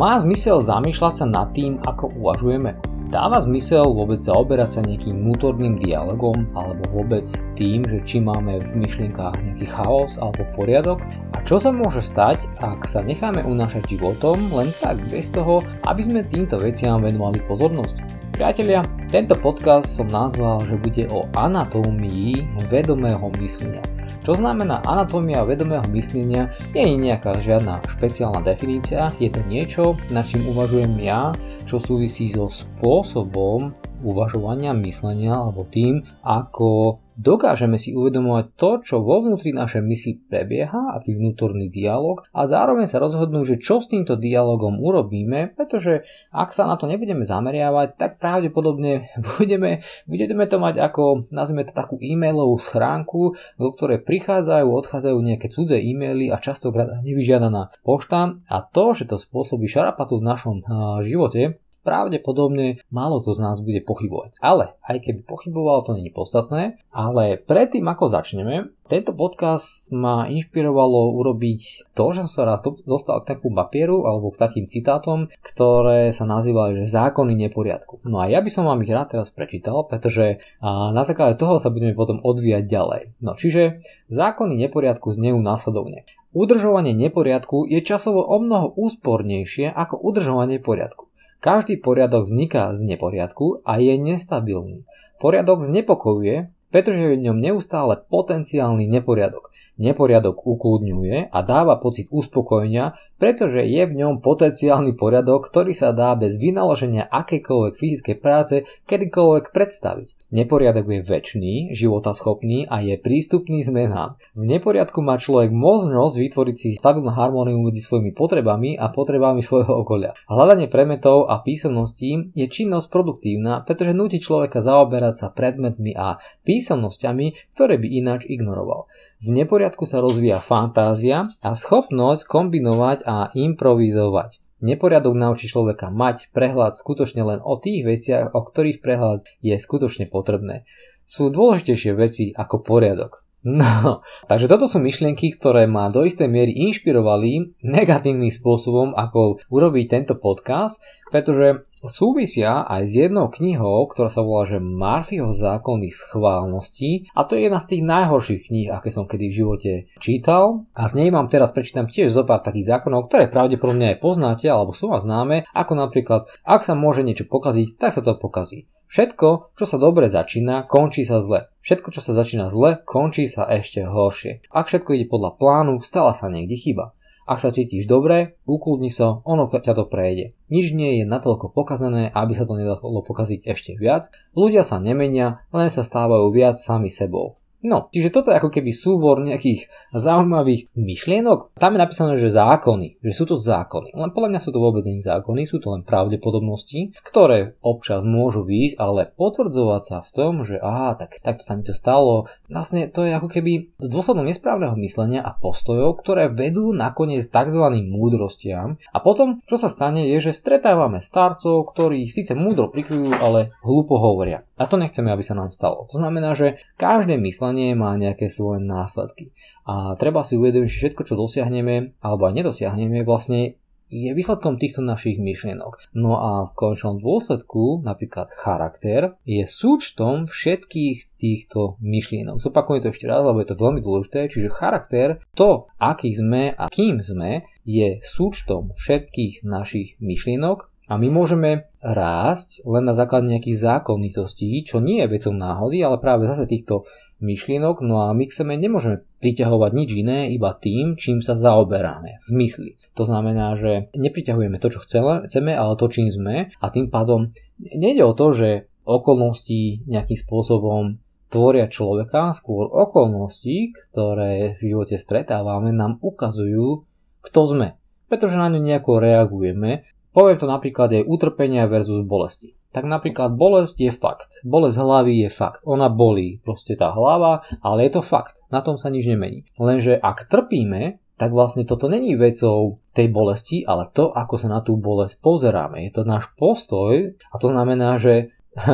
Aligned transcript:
má 0.00 0.16
zmysel 0.16 0.64
zamýšľať 0.64 1.12
sa 1.12 1.26
nad 1.28 1.52
tým, 1.52 1.76
ako 1.84 2.08
uvažujeme? 2.16 2.72
Dáva 3.12 3.36
zmysel 3.36 3.84
vôbec 3.84 4.16
zaoberať 4.24 4.70
sa 4.72 4.80
nejakým 4.80 5.12
vnútorným 5.12 5.76
dialogom 5.76 6.48
alebo 6.56 6.88
vôbec 6.88 7.28
tým, 7.52 7.84
že 7.84 8.00
či 8.08 8.16
máme 8.24 8.64
v 8.64 8.80
myšlienkách 8.80 9.36
nejaký 9.44 9.68
chaos 9.68 10.16
alebo 10.16 10.48
poriadok? 10.56 11.04
A 11.36 11.44
čo 11.44 11.60
sa 11.60 11.68
môže 11.68 12.00
stať, 12.00 12.48
ak 12.64 12.88
sa 12.88 13.04
necháme 13.04 13.44
unášať 13.44 13.92
životom 13.92 14.48
len 14.56 14.72
tak 14.80 15.04
bez 15.12 15.36
toho, 15.36 15.60
aby 15.84 16.00
sme 16.00 16.24
týmto 16.24 16.56
veciam 16.56 17.04
venovali 17.04 17.44
pozornosť? 17.44 18.00
Priatelia, 18.32 18.80
tento 19.12 19.36
podcast 19.36 19.84
som 19.84 20.08
nazval, 20.08 20.64
že 20.64 20.80
bude 20.80 21.12
o 21.12 21.28
anatómii 21.36 22.48
vedomého 22.72 23.28
myslenia. 23.36 23.84
Čo 24.20 24.36
znamená 24.36 24.84
anatómia 24.84 25.40
vedomého 25.48 25.84
myslenia, 25.96 26.52
nie 26.76 26.84
je 26.84 26.96
nejaká 27.08 27.40
žiadna 27.40 27.80
špeciálna 27.88 28.44
definícia, 28.44 29.08
je 29.16 29.32
to 29.32 29.40
niečo, 29.48 29.96
na 30.12 30.20
čím 30.20 30.44
uvažujem 30.52 30.92
ja, 31.00 31.32
čo 31.64 31.80
súvisí 31.80 32.28
so 32.28 32.52
spôsobom 32.52 33.72
uvažovania, 34.04 34.76
myslenia 34.76 35.32
alebo 35.36 35.64
tým, 35.68 36.04
ako 36.20 37.00
dokážeme 37.20 37.76
si 37.76 37.92
uvedomovať 37.92 38.56
to, 38.56 38.70
čo 38.80 39.04
vo 39.04 39.20
vnútri 39.20 39.52
našej 39.52 39.84
mysli 39.84 40.12
prebieha, 40.24 40.96
aký 40.96 41.12
vnútorný 41.12 41.68
dialog 41.68 42.24
a 42.32 42.48
zároveň 42.48 42.88
sa 42.88 42.96
rozhodnú, 42.96 43.44
že 43.44 43.60
čo 43.60 43.84
s 43.84 43.92
týmto 43.92 44.16
dialogom 44.16 44.80
urobíme, 44.80 45.52
pretože 45.52 46.08
ak 46.32 46.56
sa 46.56 46.64
na 46.64 46.80
to 46.80 46.88
nebudeme 46.88 47.22
zameriavať, 47.22 48.00
tak 48.00 48.10
pravdepodobne 48.16 49.12
budeme, 49.36 49.84
budeme 50.08 50.44
to 50.48 50.56
mať 50.56 50.80
ako, 50.80 51.28
nazvime 51.28 51.68
to 51.68 51.76
takú 51.76 52.00
e-mailovú 52.00 52.56
schránku, 52.56 53.36
do 53.60 53.68
ktorej 53.76 54.00
prichádzajú, 54.08 54.66
odchádzajú 54.66 55.18
nejaké 55.20 55.52
cudzé 55.52 55.76
e-maily 55.78 56.32
a 56.32 56.40
častokrát 56.40 57.04
nevyžiadaná 57.04 57.76
pošta. 57.84 58.40
A 58.48 58.64
to, 58.64 58.96
že 58.96 59.04
to 59.04 59.20
spôsobí 59.20 59.68
šarapatu 59.68 60.18
v 60.18 60.26
našom 60.26 60.56
živote, 61.04 61.60
pravdepodobne 61.82 62.80
málo 62.88 63.24
to 63.24 63.32
z 63.36 63.40
nás 63.44 63.60
bude 63.60 63.82
pochybovať. 63.84 64.36
Ale 64.40 64.76
aj 64.84 64.98
keby 65.04 65.20
pochyboval, 65.24 65.84
to 65.84 65.96
je 65.96 66.12
podstatné. 66.12 66.78
Ale 66.90 67.38
predtým, 67.40 67.86
ako 67.86 68.10
začneme, 68.10 68.74
tento 68.90 69.14
podcast 69.14 69.94
ma 69.94 70.26
inšpirovalo 70.26 71.14
urobiť 71.14 71.94
to, 71.94 72.04
že 72.10 72.26
som 72.26 72.42
sa 72.42 72.42
raz 72.42 72.58
dostal 72.82 73.22
k 73.22 73.38
takú 73.38 73.54
papieru 73.54 74.02
alebo 74.02 74.34
k 74.34 74.40
takým 74.42 74.66
citátom, 74.66 75.30
ktoré 75.46 76.10
sa 76.10 76.26
nazývajú, 76.26 76.82
že 76.82 76.90
zákony 76.90 77.38
neporiadku. 77.46 78.02
No 78.02 78.18
a 78.18 78.26
ja 78.26 78.42
by 78.42 78.50
som 78.50 78.66
vám 78.66 78.82
ich 78.82 78.90
rád 78.90 79.14
teraz 79.14 79.30
prečítal, 79.30 79.86
pretože 79.86 80.42
na 80.64 81.06
základe 81.06 81.38
toho 81.38 81.62
sa 81.62 81.70
budeme 81.70 81.94
potom 81.94 82.18
odvíjať 82.18 82.66
ďalej. 82.66 83.02
No 83.22 83.38
čiže 83.38 83.78
zákony 84.10 84.58
neporiadku 84.66 85.14
znejú 85.14 85.38
následovne. 85.38 86.02
Udržovanie 86.30 86.94
neporiadku 86.94 87.66
je 87.66 87.82
časovo 87.82 88.22
o 88.22 88.38
mnoho 88.42 88.74
úspornejšie 88.74 89.70
ako 89.70 89.98
udržovanie 89.98 90.62
poriadku. 90.62 91.09
Každý 91.40 91.80
poriadok 91.80 92.28
vzniká 92.28 92.76
z 92.76 92.84
neporiadku 92.84 93.64
a 93.64 93.80
je 93.80 93.96
nestabilný. 93.96 94.84
Poriadok 95.16 95.64
znepokojuje, 95.64 96.52
pretože 96.68 97.00
je 97.00 97.16
v 97.16 97.24
ňom 97.28 97.40
neustále 97.40 97.96
potenciálny 97.96 98.84
neporiadok. 98.84 99.48
Neporiadok 99.80 100.36
ukludňuje 100.36 101.32
a 101.32 101.38
dáva 101.40 101.80
pocit 101.80 102.12
uspokojenia, 102.12 102.92
pretože 103.20 103.60
je 103.68 103.84
v 103.84 103.92
ňom 104.00 104.24
potenciálny 104.24 104.96
poriadok, 104.96 105.52
ktorý 105.52 105.76
sa 105.76 105.92
dá 105.92 106.16
bez 106.16 106.40
vynaloženia 106.40 107.04
akejkoľvek 107.12 107.74
fyzickej 107.76 108.16
práce 108.16 108.64
kedykoľvek 108.88 109.52
predstaviť. 109.52 110.20
Neporiadok 110.30 110.86
je 110.86 111.00
väčší, 111.02 111.54
životaschopný 111.74 112.70
a 112.70 112.86
je 112.86 112.94
prístupný 112.96 113.66
zmenám. 113.66 114.14
V 114.38 114.46
neporiadku 114.46 115.02
má 115.02 115.18
človek 115.18 115.50
možnosť 115.50 116.14
vytvoriť 116.16 116.56
si 116.56 116.68
stabilnú 116.78 117.10
harmóniu 117.10 117.58
medzi 117.58 117.82
svojimi 117.82 118.14
potrebami 118.14 118.78
a 118.78 118.94
potrebami 118.94 119.42
svojho 119.42 119.82
okolia. 119.82 120.14
Hľadanie 120.30 120.70
premetov 120.70 121.26
a 121.26 121.42
písomností 121.42 122.30
je 122.38 122.46
činnosť 122.46 122.86
produktívna, 122.88 123.66
pretože 123.66 123.90
nutí 123.90 124.22
človeka 124.22 124.62
zaoberať 124.62 125.14
sa 125.18 125.28
predmetmi 125.34 125.98
a 125.98 126.22
písomnosťami, 126.46 127.58
ktoré 127.58 127.82
by 127.82 127.88
ináč 127.90 128.30
ignoroval. 128.30 128.86
V 129.20 129.28
neporiadku 129.28 129.84
sa 129.84 130.00
rozvíja 130.00 130.40
fantázia 130.40 131.28
a 131.44 131.52
schopnosť 131.52 132.24
kombinovať 132.24 133.04
a 133.04 133.28
improvizovať. 133.36 134.40
Neporiadok 134.64 135.12
naučí 135.12 135.44
človeka 135.44 135.92
mať 135.92 136.32
prehľad 136.32 136.80
skutočne 136.80 137.24
len 137.28 137.40
o 137.44 137.60
tých 137.60 137.84
veciach, 137.84 138.32
o 138.32 138.40
ktorých 138.40 138.80
prehľad 138.80 139.28
je 139.44 139.60
skutočne 139.60 140.08
potrebné. 140.08 140.64
Sú 141.04 141.28
dôležitejšie 141.28 141.92
veci 141.96 142.32
ako 142.32 142.64
poriadok. 142.64 143.20
No, 143.40 144.04
takže 144.30 144.52
toto 144.52 144.68
sú 144.68 144.84
myšlienky, 144.84 145.32
ktoré 145.32 145.64
ma 145.64 145.88
do 145.88 146.04
istej 146.04 146.28
miery 146.28 146.52
inšpirovali 146.68 147.56
negatívnym 147.64 148.28
spôsobom, 148.28 148.92
ako 148.92 149.40
urobiť 149.48 149.86
tento 149.88 150.14
podcast, 150.20 150.76
pretože 151.08 151.64
súvisia 151.88 152.68
aj 152.68 152.82
s 152.84 152.92
jednou 153.08 153.32
knihou, 153.32 153.88
ktorá 153.88 154.12
sa 154.12 154.20
volá, 154.20 154.44
že 154.44 154.60
Murphyho 154.60 155.32
zákony 155.32 155.88
schválnosti 155.88 157.08
a 157.16 157.24
to 157.24 157.40
je 157.40 157.48
jedna 157.48 157.56
z 157.56 157.68
tých 157.72 157.82
najhorších 157.88 158.42
kníh, 158.52 158.68
aké 158.68 158.92
som 158.92 159.08
kedy 159.08 159.32
v 159.32 159.38
živote 159.40 159.72
čítal 159.96 160.68
a 160.76 160.84
z 160.92 161.00
nej 161.00 161.08
vám 161.08 161.32
teraz 161.32 161.56
prečítam 161.56 161.88
tiež 161.88 162.12
zo 162.12 162.28
pár 162.28 162.44
takých 162.44 162.76
zákonov, 162.76 163.08
ktoré 163.08 163.32
pravdepodobne 163.32 163.96
aj 163.96 164.04
poznáte 164.04 164.52
alebo 164.52 164.76
sú 164.76 164.92
vás 164.92 165.08
známe, 165.08 165.48
ako 165.56 165.72
napríklad, 165.80 166.28
ak 166.44 166.68
sa 166.68 166.76
môže 166.76 167.00
niečo 167.00 167.24
pokaziť, 167.24 167.80
tak 167.80 167.96
sa 167.96 168.04
to 168.04 168.20
pokazí. 168.20 168.68
Všetko, 168.90 169.54
čo 169.54 169.64
sa 169.70 169.78
dobre 169.78 170.10
začína, 170.10 170.66
končí 170.66 171.06
sa 171.06 171.22
zle. 171.22 171.46
Všetko, 171.62 171.94
čo 171.94 172.02
sa 172.02 172.10
začína 172.10 172.50
zle, 172.50 172.82
končí 172.82 173.30
sa 173.30 173.46
ešte 173.46 173.86
horšie. 173.86 174.50
Ak 174.50 174.66
všetko 174.66 174.98
ide 174.98 175.06
podľa 175.06 175.38
plánu, 175.38 175.78
stala 175.86 176.10
sa 176.10 176.26
niekde 176.26 176.58
chyba. 176.58 176.90
Ak 177.22 177.38
sa 177.38 177.54
cítiš 177.54 177.86
dobre, 177.86 178.34
ukludni 178.50 178.90
sa, 178.90 179.22
ono 179.22 179.46
ťa 179.46 179.78
to 179.78 179.86
prejde. 179.86 180.34
Nič 180.50 180.74
nie 180.74 180.98
je 180.98 181.04
natoľko 181.06 181.54
pokazané, 181.54 182.10
aby 182.10 182.34
sa 182.34 182.42
to 182.42 182.58
nedalo 182.58 183.06
pokaziť 183.06 183.46
ešte 183.46 183.78
viac. 183.78 184.10
Ľudia 184.34 184.66
sa 184.66 184.82
nemenia, 184.82 185.46
len 185.54 185.70
sa 185.70 185.86
stávajú 185.86 186.26
viac 186.34 186.58
sami 186.58 186.90
sebou. 186.90 187.38
No, 187.60 187.92
čiže 187.92 188.08
toto 188.08 188.32
je 188.32 188.40
ako 188.40 188.48
keby 188.48 188.72
súbor 188.72 189.20
nejakých 189.20 189.68
zaujímavých 189.92 190.72
myšlienok. 190.72 191.52
Tam 191.60 191.76
je 191.76 191.80
napísané, 191.84 192.16
že 192.16 192.32
zákony, 192.32 193.04
že 193.04 193.12
sú 193.12 193.28
to 193.28 193.36
zákony. 193.36 193.92
Len 193.92 194.10
podľa 194.16 194.30
mňa 194.32 194.40
sú 194.40 194.50
to 194.52 194.60
vôbec 194.64 194.80
nie 194.88 195.04
zákony, 195.04 195.44
sú 195.44 195.60
to 195.60 195.76
len 195.76 195.84
pravdepodobnosti, 195.84 196.96
ktoré 197.04 197.60
občas 197.60 198.00
môžu 198.00 198.48
výjsť, 198.48 198.76
ale 198.80 199.12
potvrdzovať 199.12 199.82
sa 199.84 199.98
v 200.00 200.10
tom, 200.16 200.32
že 200.48 200.56
aha, 200.56 200.96
tak 200.96 201.20
takto 201.20 201.44
sa 201.44 201.56
mi 201.56 201.62
to 201.66 201.76
stalo. 201.76 202.32
Vlastne 202.48 202.88
to 202.88 203.04
je 203.04 203.12
ako 203.12 203.28
keby 203.28 203.76
dôsledom 203.76 204.24
nesprávneho 204.24 204.72
myslenia 204.80 205.20
a 205.20 205.36
postojov, 205.36 206.00
ktoré 206.00 206.32
vedú 206.32 206.72
nakoniec 206.72 207.28
tzv. 207.28 207.64
múdrostiam. 207.84 208.80
A 208.88 208.98
potom, 209.04 209.44
čo 209.44 209.60
sa 209.60 209.68
stane, 209.68 210.08
je, 210.08 210.30
že 210.30 210.32
stretávame 210.32 211.04
starcov, 211.04 211.68
ktorí 211.76 212.08
síce 212.08 212.32
múdro 212.32 212.72
prikryjú, 212.72 213.12
ale 213.20 213.52
hlúpo 213.60 214.00
hovoria. 214.00 214.48
A 214.60 214.68
to 214.68 214.76
nechceme, 214.76 215.08
aby 215.08 215.24
sa 215.24 215.32
nám 215.32 215.56
stalo. 215.56 215.88
To 215.88 215.96
znamená, 215.96 216.36
že 216.36 216.60
každé 216.76 217.16
myslenie 217.16 217.49
má 217.74 217.96
nejaké 217.98 218.30
svoje 218.30 218.62
následky. 218.62 219.34
A 219.66 219.94
treba 219.98 220.22
si 220.22 220.38
uvedomiť, 220.38 220.68
že 220.70 220.78
všetko, 220.86 221.02
čo 221.06 221.14
dosiahneme 221.18 221.98
alebo 222.02 222.26
aj 222.30 222.34
nedosiahneme, 222.38 223.02
vlastne 223.02 223.60
je 223.90 224.14
výsledkom 224.14 224.54
týchto 224.56 224.86
našich 224.86 225.18
myšlienok. 225.18 225.90
No 225.98 226.14
a 226.14 226.46
v 226.46 226.54
končnom 226.54 227.02
dôsledku, 227.02 227.82
napríklad 227.82 228.30
charakter, 228.30 229.18
je 229.26 229.42
súčtom 229.50 230.30
všetkých 230.30 231.18
týchto 231.18 231.74
myšlienok. 231.82 232.38
Zopakujem 232.38 232.86
to 232.86 232.94
ešte 232.94 233.10
raz, 233.10 233.26
lebo 233.26 233.42
je 233.42 233.50
to 233.50 233.58
veľmi 233.58 233.82
dôležité, 233.82 234.30
čiže 234.30 234.54
charakter, 234.54 235.18
to, 235.34 235.66
aký 235.82 236.14
sme 236.14 236.54
a 236.54 236.70
kým 236.70 237.02
sme, 237.02 237.50
je 237.66 237.98
súčtom 238.00 238.72
všetkých 238.78 239.42
našich 239.42 239.98
myšlienok 239.98 240.70
a 240.90 240.98
my 240.98 241.06
môžeme 241.06 241.70
rásť 241.78 242.66
len 242.66 242.82
na 242.82 242.94
základe 242.98 243.30
nejakých 243.30 243.62
zákonitostí, 243.62 244.66
čo 244.66 244.82
nie 244.82 245.02
je 245.02 245.12
vecou 245.12 245.34
náhody, 245.34 245.82
ale 245.86 246.02
práve 246.02 246.26
zase 246.26 246.50
týchto 246.50 246.86
myšlienok, 247.24 247.84
no 247.84 248.08
a 248.08 248.16
my 248.16 248.24
k 248.28 248.36
sebe 248.36 248.56
nemôžeme 248.56 249.04
priťahovať 249.20 249.70
nič 249.76 249.90
iné, 249.96 250.18
iba 250.32 250.56
tým, 250.56 250.96
čím 250.96 251.20
sa 251.20 251.36
zaoberáme 251.36 252.24
v 252.26 252.30
mysli. 252.40 252.70
To 252.96 253.04
znamená, 253.08 253.56
že 253.56 253.92
nepriťahujeme 253.94 254.58
to, 254.58 254.68
čo 254.72 254.82
chceme, 254.84 255.52
ale 255.52 255.72
to, 255.76 255.86
čím 255.88 256.08
sme 256.10 256.50
a 256.50 256.66
tým 256.68 256.88
pádom 256.88 257.32
nejde 257.60 258.04
o 258.04 258.16
to, 258.16 258.32
že 258.32 258.48
okolnosti 258.84 259.84
nejakým 259.86 260.18
spôsobom 260.18 260.98
tvoria 261.30 261.70
človeka, 261.70 262.34
skôr 262.34 262.66
okolnosti, 262.66 263.76
ktoré 263.76 264.58
v 264.58 264.74
živote 264.74 264.98
stretávame, 264.98 265.70
nám 265.70 266.02
ukazujú, 266.02 266.82
kto 267.22 267.40
sme. 267.46 267.68
Pretože 268.10 268.34
na 268.34 268.50
ňu 268.50 268.58
nejako 268.58 268.98
reagujeme 268.98 269.86
Poviem 270.10 270.42
to 270.42 270.46
napríklad 270.50 270.90
je 270.90 271.06
utrpenia 271.06 271.70
versus 271.70 272.02
bolesti. 272.02 272.58
Tak 272.70 272.86
napríklad 272.86 273.34
bolesť 273.34 273.76
je 273.82 273.92
fakt. 273.92 274.30
Bolesť 274.46 274.78
hlavy 274.78 275.26
je 275.26 275.30
fakt. 275.30 275.66
Ona 275.66 275.90
bolí. 275.90 276.38
Proste 276.46 276.78
tá 276.78 276.94
hlava, 276.94 277.42
ale 277.66 277.90
je 277.90 277.98
to 277.98 278.02
fakt. 278.06 278.38
Na 278.54 278.62
tom 278.62 278.78
sa 278.78 278.94
nič 278.94 279.10
nemení. 279.10 279.42
Lenže 279.58 279.98
ak 279.98 280.30
trpíme, 280.30 281.02
tak 281.20 281.36
vlastne 281.36 281.68
toto 281.68 281.90
není 281.92 282.16
vecou 282.16 282.80
tej 282.96 283.12
bolesti, 283.12 283.60
ale 283.68 283.92
to, 283.92 284.08
ako 284.08 284.40
sa 284.40 284.48
na 284.48 284.64
tú 284.64 284.80
bolesť 284.80 285.20
pozeráme. 285.20 285.84
Je 285.84 285.92
to 285.92 286.08
náš 286.08 286.32
postoj 286.38 287.12
a 287.12 287.34
to 287.36 287.52
znamená, 287.52 288.00
že 288.00 288.32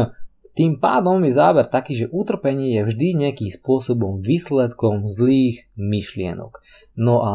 tým 0.59 0.79
pádom 0.79 1.19
je 1.27 1.35
záver 1.35 1.67
taký, 1.67 2.07
že 2.07 2.13
utrpenie 2.15 2.79
je 2.79 2.87
vždy 2.87 3.19
nejakým 3.19 3.51
spôsobom 3.51 4.23
výsledkom 4.23 5.11
zlých 5.11 5.67
myšlienok. 5.75 6.63
No 6.95 7.27
a 7.27 7.33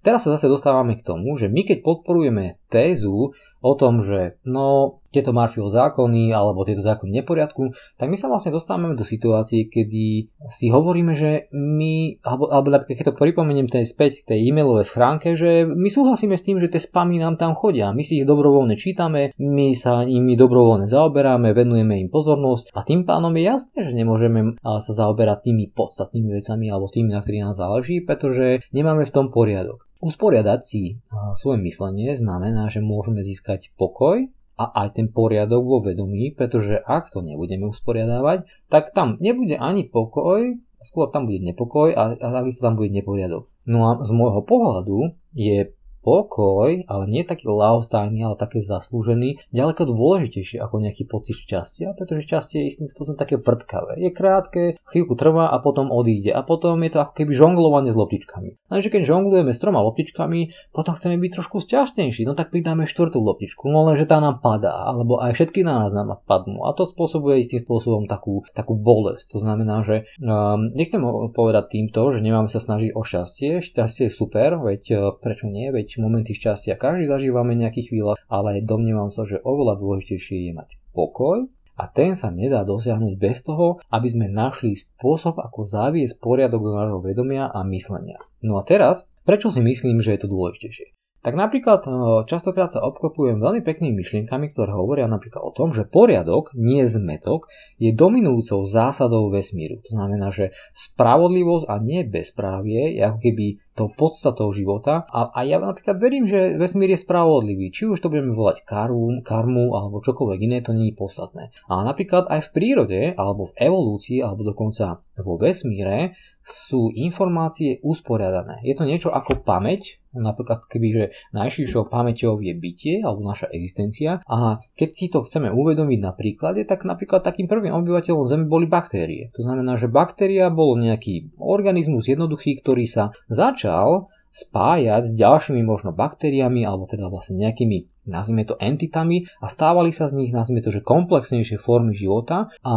teraz 0.00 0.24
sa 0.24 0.32
zase 0.32 0.48
dostávame 0.48 0.96
k 0.96 1.06
tomu, 1.06 1.36
že 1.36 1.52
my 1.52 1.60
keď 1.68 1.84
podporujeme 1.84 2.56
tézu 2.72 3.36
o 3.64 3.72
tom, 3.72 4.04
že 4.04 4.36
no 4.44 5.00
tieto 5.08 5.30
Murphyho 5.30 5.70
zákony 5.70 6.34
alebo 6.34 6.66
tieto 6.66 6.82
zákony 6.82 7.22
neporiadku, 7.22 7.70
tak 7.94 8.10
my 8.10 8.18
sa 8.18 8.26
vlastne 8.26 8.50
dostávame 8.50 8.98
do 8.98 9.06
situácie, 9.06 9.70
kedy 9.70 10.28
si 10.50 10.66
hovoríme, 10.74 11.14
že 11.14 11.46
my, 11.54 12.18
alebo, 12.26 12.50
alebo 12.50 12.82
keď 12.82 13.14
to 13.14 13.16
pripomeniem 13.16 13.70
tej 13.70 13.86
späť 13.86 14.26
tej 14.26 14.50
e-mailovej 14.50 14.90
schránke, 14.90 15.38
že 15.38 15.64
my 15.64 15.86
súhlasíme 15.86 16.34
s 16.34 16.42
tým, 16.42 16.58
že 16.58 16.68
tie 16.68 16.82
spamy 16.82 17.22
nám 17.22 17.38
tam 17.38 17.54
chodia, 17.54 17.94
my 17.94 18.02
si 18.02 18.20
ich 18.20 18.28
dobrovoľne 18.28 18.74
čítame, 18.74 19.30
my 19.38 19.72
sa 19.78 20.02
nimi 20.02 20.34
dobrovoľne 20.34 20.90
zaoberáme, 20.90 21.54
venujeme 21.54 22.02
im 22.02 22.10
pozornosť 22.10 22.74
a 22.74 22.82
tým 22.82 23.06
pánom 23.06 23.30
je 23.38 23.48
jasné, 23.48 23.78
že 23.86 23.94
nemôžeme 23.94 24.58
sa 24.60 24.92
zaoberať 24.92 25.46
tými 25.46 25.70
podstatnými 25.70 26.34
vecami 26.34 26.66
alebo 26.68 26.90
tými, 26.90 27.14
na 27.14 27.22
ktorých 27.22 27.44
nás 27.46 27.56
záleží, 27.56 28.02
pretože 28.02 28.66
nemáme 28.74 29.06
v 29.06 29.14
tom 29.14 29.30
poriadok. 29.30 29.83
Usporiadať 30.04 30.60
si 30.60 31.00
svoje 31.32 31.64
myslenie 31.64 32.12
znamená, 32.12 32.68
že 32.68 32.84
môžeme 32.84 33.24
získať 33.24 33.72
pokoj 33.80 34.28
a 34.60 34.64
aj 34.84 35.00
ten 35.00 35.08
poriadok 35.08 35.64
vo 35.64 35.78
vedomí, 35.80 36.28
pretože 36.36 36.76
ak 36.76 37.08
to 37.08 37.24
nebudeme 37.24 37.64
usporiadávať, 37.72 38.44
tak 38.68 38.92
tam 38.92 39.16
nebude 39.18 39.56
ani 39.56 39.88
pokoj, 39.88 40.60
skôr 40.84 41.08
tam 41.08 41.24
bude 41.24 41.40
nepokoj 41.40 41.96
a, 41.96 42.20
takisto 42.20 42.68
tam 42.68 42.76
bude 42.76 42.92
neporiadok. 42.92 43.48
No 43.64 43.88
a 43.88 43.90
z 44.04 44.12
môjho 44.12 44.44
pohľadu 44.44 45.16
je 45.32 45.72
pokoj, 46.04 46.84
ale 46.84 47.04
nie 47.08 47.24
taký 47.24 47.48
lahostajný, 47.48 48.28
ale 48.28 48.36
také 48.36 48.60
zaslúžený, 48.60 49.40
ďaleko 49.50 49.88
dôležitejšie 49.88 50.60
ako 50.60 50.84
nejaký 50.84 51.08
pocit 51.08 51.40
šťastia, 51.40 51.96
pretože 51.96 52.28
šťastie 52.28 52.62
je 52.62 52.68
istým 52.68 52.88
spôsobom 52.92 53.16
také 53.16 53.40
vrtkavé. 53.40 53.96
Je 53.96 54.12
krátke, 54.12 54.76
chvíľku 54.84 55.16
trvá 55.16 55.48
a 55.48 55.56
potom 55.64 55.88
odíde. 55.88 56.36
A 56.36 56.44
potom 56.44 56.76
je 56.84 56.92
to 56.92 57.00
ako 57.00 57.16
keby 57.16 57.32
žonglovanie 57.32 57.88
s 57.88 57.96
loptičkami. 57.96 58.60
Takže 58.68 58.92
keď 58.92 59.02
žonglujeme 59.08 59.50
s 59.54 59.62
troma 59.62 59.80
loptičkami, 59.80 60.72
potom 60.76 60.92
chceme 60.92 61.16
byť 61.16 61.30
trošku 61.40 61.64
šťastnejší, 61.64 62.28
no 62.28 62.36
tak 62.36 62.52
pridáme 62.52 62.84
štvrtú 62.84 63.22
loptičku, 63.22 63.72
no 63.72 63.88
lenže 63.88 64.04
tá 64.04 64.20
nám 64.20 64.44
padá, 64.44 64.84
alebo 64.84 65.22
aj 65.22 65.32
všetky 65.32 65.64
na 65.64 65.80
nás 65.80 65.96
nám 65.96 66.20
padnú. 66.28 66.68
A 66.68 66.76
to 66.76 66.84
spôsobuje 66.84 67.40
istým 67.40 67.64
spôsobom 67.64 68.04
takú, 68.04 68.44
takú 68.52 68.76
bolesť. 68.76 69.32
To 69.34 69.38
znamená, 69.40 69.80
že 69.86 70.10
um, 70.20 70.68
nechcem 70.76 71.00
povedať 71.32 71.72
týmto, 71.72 72.12
že 72.12 72.20
nemáme 72.20 72.50
sa 72.50 72.60
snažiť 72.60 72.92
o 72.92 73.02
šťastie. 73.06 73.62
Šťastie 73.64 74.10
je 74.10 74.12
super, 74.12 74.60
veď 74.60 74.82
uh, 74.92 74.98
prečo 75.16 75.48
nie, 75.48 75.70
veď 75.70 75.93
momenty 76.00 76.32
šťastia 76.34 76.78
každý 76.78 77.10
zažívame 77.10 77.58
nejakých 77.58 77.90
chvíľach, 77.92 78.20
ale 78.26 78.64
domnievam 78.64 79.14
sa, 79.14 79.28
že 79.28 79.42
oveľa 79.42 79.78
dôležitejšie 79.78 80.48
je 80.48 80.52
mať 80.54 80.68
pokoj 80.94 81.50
a 81.74 81.84
ten 81.90 82.14
sa 82.14 82.30
nedá 82.30 82.62
dosiahnuť 82.62 83.14
bez 83.18 83.42
toho, 83.42 83.82
aby 83.90 84.06
sme 84.06 84.26
našli 84.30 84.78
spôsob, 84.78 85.42
ako 85.42 85.66
zaviesť 85.66 86.22
poriadok 86.22 86.62
do 86.62 86.72
nášho 86.78 87.00
vedomia 87.02 87.50
a 87.50 87.66
myslenia. 87.66 88.22
No 88.46 88.58
a 88.58 88.62
teraz, 88.62 89.10
prečo 89.26 89.50
si 89.50 89.58
myslím, 89.58 89.98
že 89.98 90.14
je 90.14 90.20
to 90.22 90.30
dôležitejšie? 90.30 91.03
Tak 91.24 91.32
napríklad 91.32 91.88
e, 91.88 91.90
častokrát 92.28 92.68
sa 92.68 92.84
obklopujem 92.84 93.40
veľmi 93.40 93.64
peknými 93.64 94.04
myšlienkami, 94.04 94.52
ktoré 94.52 94.76
hovoria 94.76 95.08
napríklad 95.08 95.40
o 95.40 95.56
tom, 95.56 95.72
že 95.72 95.88
poriadok, 95.88 96.52
nie 96.52 96.84
zmetok, 96.84 97.48
je 97.80 97.96
dominujúcou 97.96 98.68
zásadou 98.68 99.32
vesmíru. 99.32 99.80
To 99.88 99.96
znamená, 99.96 100.28
že 100.28 100.52
spravodlivosť 100.76 101.64
a 101.64 101.80
nie 101.80 102.04
bezprávie 102.04 103.00
je 103.00 103.02
ako 103.08 103.18
keby 103.24 103.46
tou 103.74 103.88
podstatou 103.90 104.52
života. 104.54 105.08
A, 105.10 105.34
a 105.34 105.42
ja 105.42 105.58
napríklad 105.58 105.98
verím, 105.98 106.30
že 106.30 106.54
vesmír 106.54 106.94
je 106.94 107.02
spravodlivý. 107.02 107.74
Či 107.74 107.90
už 107.90 107.98
to 108.04 108.12
budeme 108.12 108.30
volať 108.30 108.62
karmu, 108.62 109.24
karmu 109.26 109.74
alebo 109.74 110.04
čokoľvek 110.04 110.38
iné, 110.44 110.60
to 110.62 110.76
je 110.76 110.94
podstatné. 110.94 111.50
A 111.66 111.82
napríklad 111.82 112.30
aj 112.30 112.50
v 112.50 112.52
prírode, 112.54 113.00
alebo 113.18 113.50
v 113.50 113.56
evolúcii, 113.58 114.22
alebo 114.22 114.46
dokonca 114.46 115.02
vo 115.18 115.34
vesmíre 115.40 116.14
sú 116.44 116.92
informácie 116.92 117.80
usporiadané. 117.80 118.60
Je 118.60 118.76
to 118.76 118.84
niečo 118.84 119.08
ako 119.08 119.40
pamäť, 119.40 119.98
napríklad 120.12 120.68
kebyže 120.68 121.34
najširšou 121.34 121.88
pamäťou 121.88 122.38
je 122.38 122.54
bytie 122.54 123.00
alebo 123.00 123.24
naša 123.24 123.50
existencia 123.50 124.20
a 124.28 124.60
keď 124.76 124.90
si 124.92 125.06
to 125.08 125.24
chceme 125.24 125.50
uvedomiť 125.50 126.00
na 126.04 126.12
príklade, 126.12 126.62
tak 126.68 126.84
napríklad 126.84 127.24
takým 127.24 127.48
prvým 127.48 127.74
obyvateľom 127.74 128.28
Zeme 128.28 128.46
boli 128.46 128.68
baktérie. 128.68 129.32
To 129.34 129.42
znamená, 129.42 129.80
že 129.80 129.90
baktéria 129.90 130.52
bol 130.52 130.76
nejaký 130.76 131.34
organizmus 131.40 132.06
jednoduchý, 132.06 132.60
ktorý 132.60 132.84
sa 132.86 133.10
začal 133.26 134.12
spájať 134.34 135.06
s 135.08 135.12
ďalšími 135.14 135.62
možno 135.62 135.94
baktériami 135.94 136.66
alebo 136.66 136.90
teda 136.90 137.06
vlastne 137.06 137.38
nejakými 137.38 137.93
nazvime 138.06 138.44
to 138.44 138.56
entitami 138.60 139.28
a 139.40 139.50
stávali 139.50 139.90
sa 139.90 140.08
z 140.08 140.20
nich, 140.20 140.30
nazvime 140.30 140.64
to, 140.64 140.70
že 140.72 140.84
komplexnejšie 140.84 141.60
formy 141.60 141.92
života 141.92 142.52
a 142.64 142.74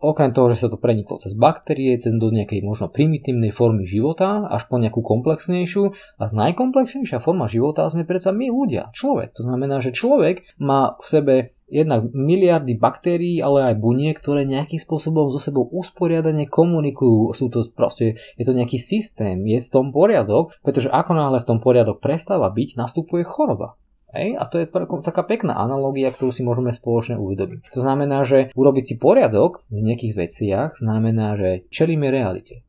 okrem 0.00 0.34
toho, 0.34 0.52
že 0.52 0.66
sa 0.66 0.68
to 0.68 0.80
preniklo 0.80 1.20
cez 1.20 1.36
baktérie, 1.36 1.96
cez 1.96 2.12
do 2.16 2.28
nejakej 2.28 2.64
možno 2.64 2.88
primitívnej 2.90 3.54
formy 3.54 3.84
života 3.84 4.48
až 4.48 4.66
po 4.66 4.76
nejakú 4.80 5.00
komplexnejšiu 5.00 5.82
a 6.18 6.22
z 6.26 6.32
najkomplexnejšia 6.34 7.22
forma 7.22 7.46
života 7.46 7.86
sme 7.88 8.08
predsa 8.08 8.32
my 8.32 8.48
ľudia, 8.48 8.90
človek. 8.96 9.36
To 9.38 9.42
znamená, 9.44 9.80
že 9.80 9.94
človek 9.94 10.44
má 10.58 10.96
v 10.98 11.06
sebe 11.06 11.34
jednak 11.72 12.12
miliardy 12.12 12.76
baktérií, 12.76 13.40
ale 13.40 13.72
aj 13.72 13.80
buniek, 13.80 14.12
ktoré 14.12 14.44
nejakým 14.44 14.76
spôsobom 14.76 15.32
so 15.32 15.40
sebou 15.40 15.64
usporiadane 15.72 16.44
komunikujú. 16.44 17.32
Sú 17.32 17.48
to 17.48 17.64
proste, 17.72 18.20
je 18.36 18.44
to 18.44 18.52
nejaký 18.52 18.76
systém, 18.76 19.40
je 19.48 19.56
v 19.56 19.72
tom 19.72 19.88
poriadok, 19.88 20.52
pretože 20.60 20.92
ako 20.92 21.16
náhle 21.16 21.40
v 21.40 21.48
tom 21.48 21.58
poriadok 21.64 22.04
prestáva 22.04 22.52
byť, 22.52 22.76
nastupuje 22.76 23.24
choroba. 23.24 23.80
Hej? 24.12 24.36
A 24.36 24.44
to 24.48 24.60
je 24.60 24.68
taká 25.02 25.24
pekná 25.24 25.56
analogia, 25.56 26.12
ktorú 26.12 26.30
si 26.30 26.44
môžeme 26.44 26.72
spoločne 26.72 27.16
uvedomiť. 27.16 27.72
To 27.72 27.80
znamená, 27.80 28.24
že 28.28 28.52
urobiť 28.52 28.84
si 28.84 28.94
poriadok 29.00 29.64
v 29.72 29.80
nejakých 29.80 30.14
veciach 30.16 30.70
znamená, 30.76 31.36
že 31.40 31.64
čelíme 31.72 32.12
realite 32.12 32.64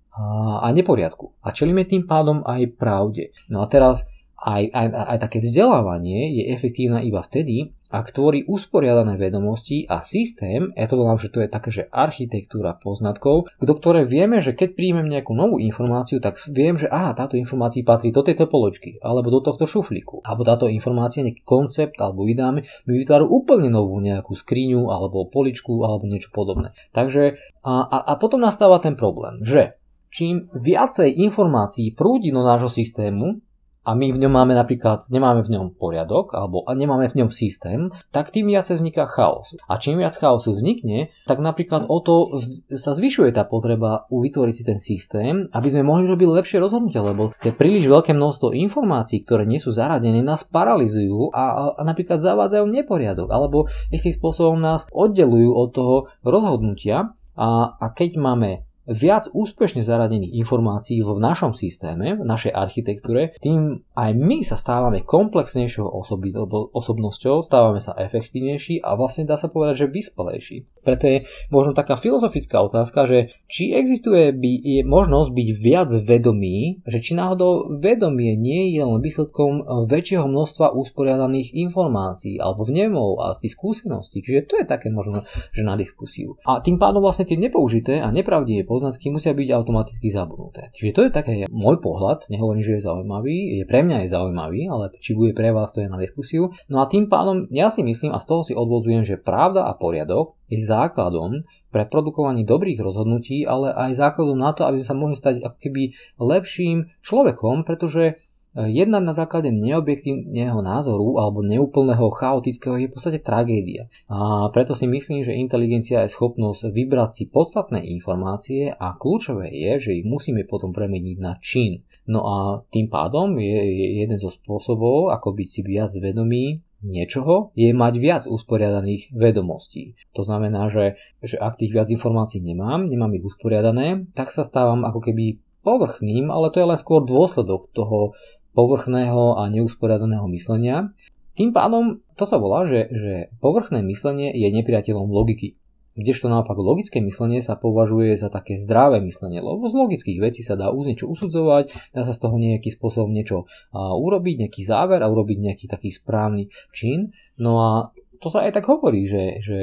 a 0.61 0.69
neporiadku. 0.69 1.41
A 1.41 1.49
čelíme 1.49 1.89
tým 1.89 2.05
pádom 2.05 2.45
aj 2.45 2.77
pravde. 2.77 3.33
No 3.49 3.65
a 3.65 3.67
teraz 3.67 4.05
aj, 4.43 4.63
aj, 4.75 4.87
aj 4.91 5.17
také 5.23 5.39
vzdelávanie 5.39 6.35
je 6.35 6.43
efektívne 6.51 6.99
iba 7.07 7.23
vtedy, 7.23 7.71
ak 7.93 8.09
tvorí 8.09 8.41
usporiadané 8.49 9.21
vedomosti 9.21 9.85
a 9.85 10.01
systém, 10.01 10.73
ja 10.73 10.89
to 10.89 10.97
volám, 10.97 11.21
že 11.21 11.29
to 11.29 11.45
je 11.45 11.47
také, 11.47 11.69
že 11.69 11.87
architektúra 11.93 12.73
poznatkov, 12.73 13.53
do 13.61 13.73
ktoré 13.77 14.01
vieme, 14.01 14.41
že 14.41 14.57
keď 14.57 14.73
príjmem 14.73 15.05
nejakú 15.05 15.37
novú 15.37 15.61
informáciu, 15.61 16.17
tak 16.17 16.41
viem, 16.49 16.75
že 16.75 16.89
aha, 16.89 17.13
táto 17.13 17.37
informácia 17.37 17.85
patrí 17.85 18.09
do 18.09 18.25
tejto 18.25 18.49
poločky, 18.49 18.97
alebo 18.97 19.29
do 19.29 19.45
tohto 19.45 19.69
šuflíku, 19.69 20.25
alebo 20.25 20.41
táto 20.41 20.65
informácia, 20.65 21.21
nejaký 21.21 21.45
koncept 21.45 22.01
alebo 22.01 22.25
ideáme 22.25 22.65
mi 22.89 22.93
vytvárajú 22.97 23.29
úplne 23.29 23.69
novú 23.69 24.01
nejakú 24.01 24.33
skriňu, 24.33 24.89
alebo 24.89 25.29
poličku, 25.29 25.85
alebo 25.85 26.09
niečo 26.09 26.33
podobné. 26.33 26.73
Takže 26.97 27.37
a, 27.61 27.73
a, 27.85 27.97
a 28.09 28.13
potom 28.17 28.41
nastáva 28.41 28.81
ten 28.81 28.97
problém, 28.97 29.45
že 29.45 29.77
čím 30.09 30.49
viacej 30.49 31.13
informácií 31.29 31.93
prúdi 31.93 32.33
do 32.33 32.41
nášho 32.41 32.73
systému, 32.73 33.37
a 33.83 33.91
my 33.99 34.15
v 34.15 34.21
ňom 34.23 34.31
máme 34.31 34.55
napríklad, 34.55 35.11
nemáme 35.11 35.43
v 35.43 35.59
ňom 35.59 35.75
poriadok 35.75 36.31
alebo 36.31 36.63
nemáme 36.71 37.11
v 37.11 37.23
ňom 37.23 37.29
systém, 37.35 37.91
tak 38.15 38.31
tým 38.31 38.47
viac 38.47 38.71
vzniká 38.71 39.03
chaos. 39.11 39.59
A 39.67 39.75
čím 39.75 39.99
viac 39.99 40.15
chaosu 40.15 40.55
vznikne, 40.55 41.11
tak 41.27 41.43
napríklad 41.43 41.91
o 41.91 41.99
to 41.99 42.39
sa 42.79 42.95
zvyšuje 42.95 43.35
tá 43.35 43.43
potreba 43.43 44.07
vytvoriť 44.07 44.53
si 44.55 44.63
ten 44.63 44.79
systém, 44.79 45.51
aby 45.51 45.67
sme 45.67 45.83
mohli 45.83 46.07
robiť 46.07 46.27
lepšie 46.43 46.63
rozhodnutia, 46.63 47.03
lebo 47.03 47.35
tie 47.43 47.51
príliš 47.51 47.91
veľké 47.91 48.15
množstvo 48.15 48.55
informácií, 48.55 49.27
ktoré 49.27 49.43
nie 49.43 49.59
sú 49.59 49.75
zaradené, 49.75 50.23
nás 50.23 50.47
paralizujú 50.47 51.35
a, 51.35 51.75
a 51.75 51.81
napríklad 51.83 52.23
zavádzajú 52.23 52.65
neporiadok, 52.71 53.29
alebo 53.35 53.67
istým 53.91 54.15
spôsobom 54.15 54.63
nás 54.63 54.87
oddelujú 54.95 55.51
od 55.51 55.69
toho 55.75 55.95
rozhodnutia 56.23 57.11
a, 57.35 57.75
a 57.75 57.85
keď 57.91 58.15
máme 58.15 58.63
viac 58.87 59.31
úspešne 59.31 59.79
zaradených 59.79 60.35
informácií 60.43 60.99
v 60.99 61.15
našom 61.19 61.55
systéme, 61.55 62.19
v 62.19 62.23
našej 62.23 62.51
architektúre, 62.51 63.35
tým 63.39 63.83
aj 63.95 64.11
my 64.11 64.43
sa 64.43 64.59
stávame 64.59 65.07
komplexnejšou 65.07 65.87
osoby, 65.87 66.35
osobnosťou, 66.73 67.47
stávame 67.47 67.79
sa 67.79 67.95
efektívnejší 67.95 68.83
a 68.83 68.99
vlastne 68.99 69.23
dá 69.23 69.39
sa 69.39 69.47
povedať, 69.47 69.87
že 69.87 69.93
vyspelejší. 69.93 70.57
Preto 70.83 71.03
je 71.07 71.17
možno 71.47 71.71
taká 71.71 71.95
filozofická 71.95 72.59
otázka, 72.59 73.07
že 73.07 73.31
či 73.47 73.71
existuje 73.71 74.35
by, 74.35 74.51
je 74.59 74.81
možnosť 74.83 75.29
byť 75.31 75.49
viac 75.55 75.89
vedomý, 75.95 76.83
že 76.83 76.99
či 76.99 77.15
náhodou 77.15 77.79
vedomie 77.79 78.35
nie 78.35 78.75
je 78.75 78.83
len 78.83 78.99
výsledkom 78.99 79.63
väčšieho 79.87 80.27
množstva 80.27 80.75
usporiadaných 80.75 81.55
informácií 81.55 82.35
alebo 82.35 82.67
vnemov 82.67 83.23
a 83.23 83.39
tých 83.39 83.55
skúseností. 83.55 84.19
Čiže 84.19 84.43
to 84.43 84.53
je 84.59 84.65
také 84.67 84.91
možno, 84.91 85.23
že 85.55 85.63
na 85.63 85.79
diskusiu. 85.79 86.35
A 86.43 86.59
tým 86.59 86.75
pádom 86.75 86.99
vlastne 86.99 87.23
tie 87.23 87.39
nepoužité 87.39 88.03
a 88.03 88.11
nepravdivé 88.11 88.67
poznatky 88.73 89.13
musia 89.13 89.37
byť 89.37 89.49
automaticky 89.53 90.09
zabudnuté. 90.09 90.73
Čiže 90.73 90.91
to 90.97 91.01
je 91.05 91.11
také 91.13 91.33
môj 91.53 91.77
pohľad, 91.77 92.25
nehovorím, 92.33 92.65
že 92.65 92.81
je 92.81 92.87
zaujímavý, 92.89 93.61
je 93.61 93.63
pre 93.69 93.85
mňa 93.85 94.01
je 94.01 94.09
zaujímavý, 94.09 94.65
ale 94.65 94.89
či 94.97 95.13
bude 95.13 95.37
pre 95.37 95.53
vás 95.53 95.69
to 95.69 95.85
je 95.85 95.93
na 95.93 96.01
diskusiu. 96.01 96.49
No 96.65 96.81
a 96.81 96.89
tým 96.89 97.05
pádom 97.05 97.45
ja 97.53 97.69
si 97.69 97.85
myslím 97.85 98.17
a 98.17 98.23
z 98.23 98.25
toho 98.25 98.41
si 98.41 98.57
odvodzujem, 98.57 99.05
že 99.05 99.21
pravda 99.21 99.69
a 99.69 99.77
poriadok 99.77 100.33
je 100.49 100.57
základom 100.57 101.45
pre 101.69 101.85
produkovanie 101.85 102.45
dobrých 102.45 102.81
rozhodnutí, 102.81 103.45
ale 103.45 103.73
aj 103.73 103.97
základom 103.97 104.37
na 104.37 104.57
to, 104.57 104.65
aby 104.65 104.81
sa 104.81 104.97
mohli 104.97 105.13
stať 105.13 105.45
ako 105.45 105.57
keby 105.61 105.93
lepším 106.17 106.89
človekom, 107.05 107.65
pretože 107.65 108.17
Jednať 108.53 109.01
na 109.01 109.17
základe 109.17 109.49
neobjektívneho 109.49 110.61
názoru 110.61 111.17
alebo 111.17 111.41
neúplného 111.41 112.05
chaotického 112.13 112.77
je 112.77 112.85
v 112.85 112.93
podstate 112.93 113.19
tragédia. 113.25 113.89
A 114.05 114.45
preto 114.53 114.77
si 114.77 114.85
myslím, 114.85 115.25
že 115.25 115.33
inteligencia 115.33 116.05
je 116.05 116.13
schopnosť 116.13 116.69
vybrať 116.69 117.09
si 117.17 117.23
podstatné 117.33 117.81
informácie 117.97 118.69
a 118.69 118.93
kľúčové 118.93 119.49
je, 119.49 119.89
že 119.89 119.91
ich 119.97 120.05
musíme 120.05 120.45
potom 120.45 120.69
premeniť 120.69 121.17
na 121.17 121.41
čin. 121.41 121.81
No 122.05 122.21
a 122.29 122.37
tým 122.69 122.93
pádom 122.93 123.41
je, 123.41 123.57
je 123.57 123.87
jeden 124.05 124.21
zo 124.21 124.29
spôsobov, 124.29 125.09
ako 125.09 125.33
byť 125.33 125.47
si 125.49 125.61
viac 125.65 125.89
vedomý 125.97 126.61
niečoho, 126.83 127.55
je 127.55 127.71
mať 127.71 127.93
viac 127.97 128.23
usporiadaných 128.27 129.09
vedomostí. 129.15 129.95
To 130.13 130.27
znamená, 130.27 130.67
že, 130.67 130.99
že 131.23 131.39
ak 131.39 131.57
tých 131.57 131.71
viac 131.71 131.87
informácií 131.89 132.43
nemám, 132.43 132.85
nemám 132.85 133.15
ich 133.15 133.23
usporiadané, 133.23 134.05
tak 134.13 134.29
sa 134.29 134.43
stávam 134.43 134.83
ako 134.83 134.99
keby 134.99 135.39
povrchným, 135.63 136.27
ale 136.27 136.51
to 136.51 136.59
je 136.59 136.69
len 136.69 136.75
skôr 136.75 137.01
dôsledok 137.07 137.71
toho 137.71 138.11
povrchného 138.53 139.41
a 139.41 139.49
neusporiadaného 139.49 140.25
myslenia. 140.31 140.93
Tým 141.33 141.49
pádom 141.49 142.05
to 142.13 142.29
sa 142.29 142.37
volá, 142.37 142.69
že, 142.69 142.93
že 142.93 143.13
povrchné 143.41 143.81
myslenie 143.89 144.29
je 144.33 144.47
nepriateľom 144.53 145.09
logiky. 145.09 145.57
Kdežto 145.93 146.25
naopak 146.25 146.57
logické 146.57 147.01
myslenie 147.05 147.37
sa 147.37 147.53
považuje 147.53 148.17
za 148.17 148.33
také 148.33 148.57
zdravé 148.57 148.97
myslenie, 149.05 149.37
lebo 149.45 149.61
z 149.69 149.77
logických 149.77 150.19
vecí 150.25 150.41
sa 150.41 150.57
dá 150.57 150.73
už 150.73 150.89
niečo 150.89 151.05
usudzovať, 151.05 151.93
dá 151.93 152.01
sa 152.01 152.17
z 152.17 152.21
toho 152.21 152.33
nejaký 152.41 152.73
spôsob 152.73 153.13
niečo 153.13 153.45
urobiť, 153.77 154.45
nejaký 154.45 154.65
záver 154.65 155.05
a 155.05 155.09
urobiť 155.09 155.37
nejaký 155.37 155.65
taký 155.69 155.93
správny 155.93 156.49
čin. 156.73 157.13
No 157.37 157.61
a 157.61 157.69
to 158.17 158.33
sa 158.33 158.41
aj 158.49 158.57
tak 158.57 158.65
hovorí, 158.65 159.05
že, 159.05 159.23
že 159.45 159.57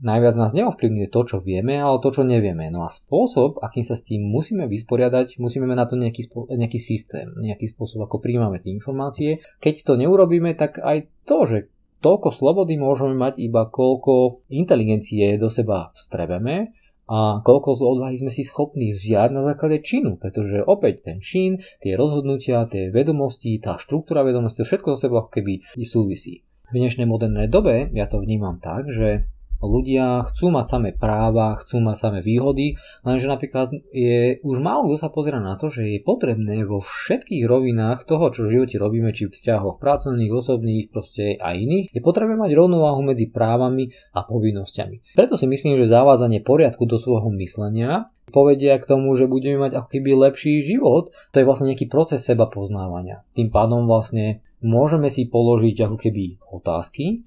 najviac 0.00 0.34
nás 0.36 0.52
neovplyvňuje 0.52 1.08
to, 1.08 1.20
čo 1.24 1.36
vieme, 1.40 1.80
ale 1.80 2.02
to, 2.02 2.12
čo 2.12 2.22
nevieme. 2.22 2.68
No 2.68 2.84
a 2.84 2.92
spôsob, 2.92 3.60
akým 3.64 3.84
sa 3.84 3.96
s 3.96 4.04
tým 4.04 4.24
musíme 4.24 4.68
vysporiadať, 4.68 5.40
musíme 5.40 5.68
na 5.72 5.88
to 5.88 5.96
nejaký, 5.96 6.28
nejaký 6.32 6.78
systém, 6.80 7.32
nejaký 7.36 7.72
spôsob, 7.72 8.04
ako 8.04 8.20
príjmame 8.20 8.60
tie 8.60 8.76
informácie. 8.76 9.40
Keď 9.60 9.74
to 9.86 9.92
neurobíme, 9.96 10.52
tak 10.56 10.80
aj 10.82 11.08
to, 11.24 11.38
že 11.48 11.58
toľko 12.04 12.28
slobody 12.32 12.76
môžeme 12.76 13.16
mať 13.16 13.40
iba 13.40 13.66
koľko 13.66 14.44
inteligencie 14.52 15.40
do 15.40 15.48
seba 15.48 15.90
vstrebeme 15.96 16.76
a 17.06 17.38
koľko 17.40 17.78
z 17.78 17.82
odvahy 17.86 18.16
sme 18.18 18.34
si 18.34 18.42
schopní 18.42 18.90
vziať 18.90 19.30
na 19.30 19.46
základe 19.46 19.78
činu, 19.78 20.18
pretože 20.18 20.58
opäť 20.66 21.06
ten 21.06 21.18
čin, 21.22 21.62
tie 21.78 21.94
rozhodnutia, 21.94 22.66
tie 22.66 22.90
vedomosti, 22.90 23.62
tá 23.62 23.78
štruktúra 23.78 24.26
vedomosti, 24.26 24.66
všetko 24.66 24.98
zo 24.98 24.98
seba 25.06 25.22
keby 25.22 25.62
súvisí. 25.86 26.42
V 26.66 26.82
dnešnej 26.82 27.06
modernej 27.06 27.46
dobe 27.46 27.94
ja 27.94 28.10
to 28.10 28.18
vnímam 28.18 28.58
tak, 28.58 28.90
že 28.90 29.30
ľudia 29.60 30.24
chcú 30.32 30.52
mať 30.52 30.66
samé 30.66 30.90
práva, 30.92 31.56
chcú 31.60 31.80
mať 31.80 31.96
samé 31.96 32.20
výhody, 32.20 32.76
lenže 33.06 33.28
napríklad 33.28 33.72
je 33.92 34.40
už 34.44 34.56
málo 34.60 34.88
kto 34.90 34.98
sa 35.00 35.10
pozera 35.10 35.40
na 35.40 35.56
to, 35.56 35.72
že 35.72 35.86
je 35.86 35.98
potrebné 36.04 36.64
vo 36.64 36.80
všetkých 36.84 37.44
rovinách 37.48 38.04
toho, 38.04 38.32
čo 38.32 38.46
v 38.46 38.60
živote 38.60 38.76
robíme, 38.76 39.10
či 39.12 39.28
v 39.28 39.34
vzťahoch 39.34 39.80
pracovných, 39.80 40.32
osobných, 40.32 40.88
proste 40.92 41.36
a 41.36 41.52
iných, 41.56 41.92
je 41.92 42.00
potrebné 42.00 42.36
mať 42.36 42.52
rovnováhu 42.56 43.00
medzi 43.04 43.28
právami 43.28 43.92
a 44.12 44.24
povinnosťami. 44.24 45.16
Preto 45.18 45.34
si 45.34 45.46
myslím, 45.48 45.76
že 45.76 45.90
zavádzanie 45.90 46.44
poriadku 46.44 46.84
do 46.84 46.96
svojho 46.96 47.28
myslenia 47.36 48.08
povedia 48.30 48.78
k 48.82 48.88
tomu, 48.88 49.14
že 49.14 49.30
budeme 49.30 49.68
mať 49.68 49.78
ako 49.78 49.88
keby 49.92 50.10
lepší 50.28 50.66
život, 50.66 51.14
to 51.30 51.36
je 51.38 51.46
vlastne 51.46 51.70
nejaký 51.70 51.86
proces 51.86 52.26
seba 52.26 52.50
poznávania. 52.50 53.22
Tým 53.38 53.54
pádom 53.54 53.86
vlastne 53.86 54.42
môžeme 54.64 55.12
si 55.12 55.30
položiť 55.30 55.86
ako 55.86 55.96
keby 55.96 56.42
otázky, 56.50 57.22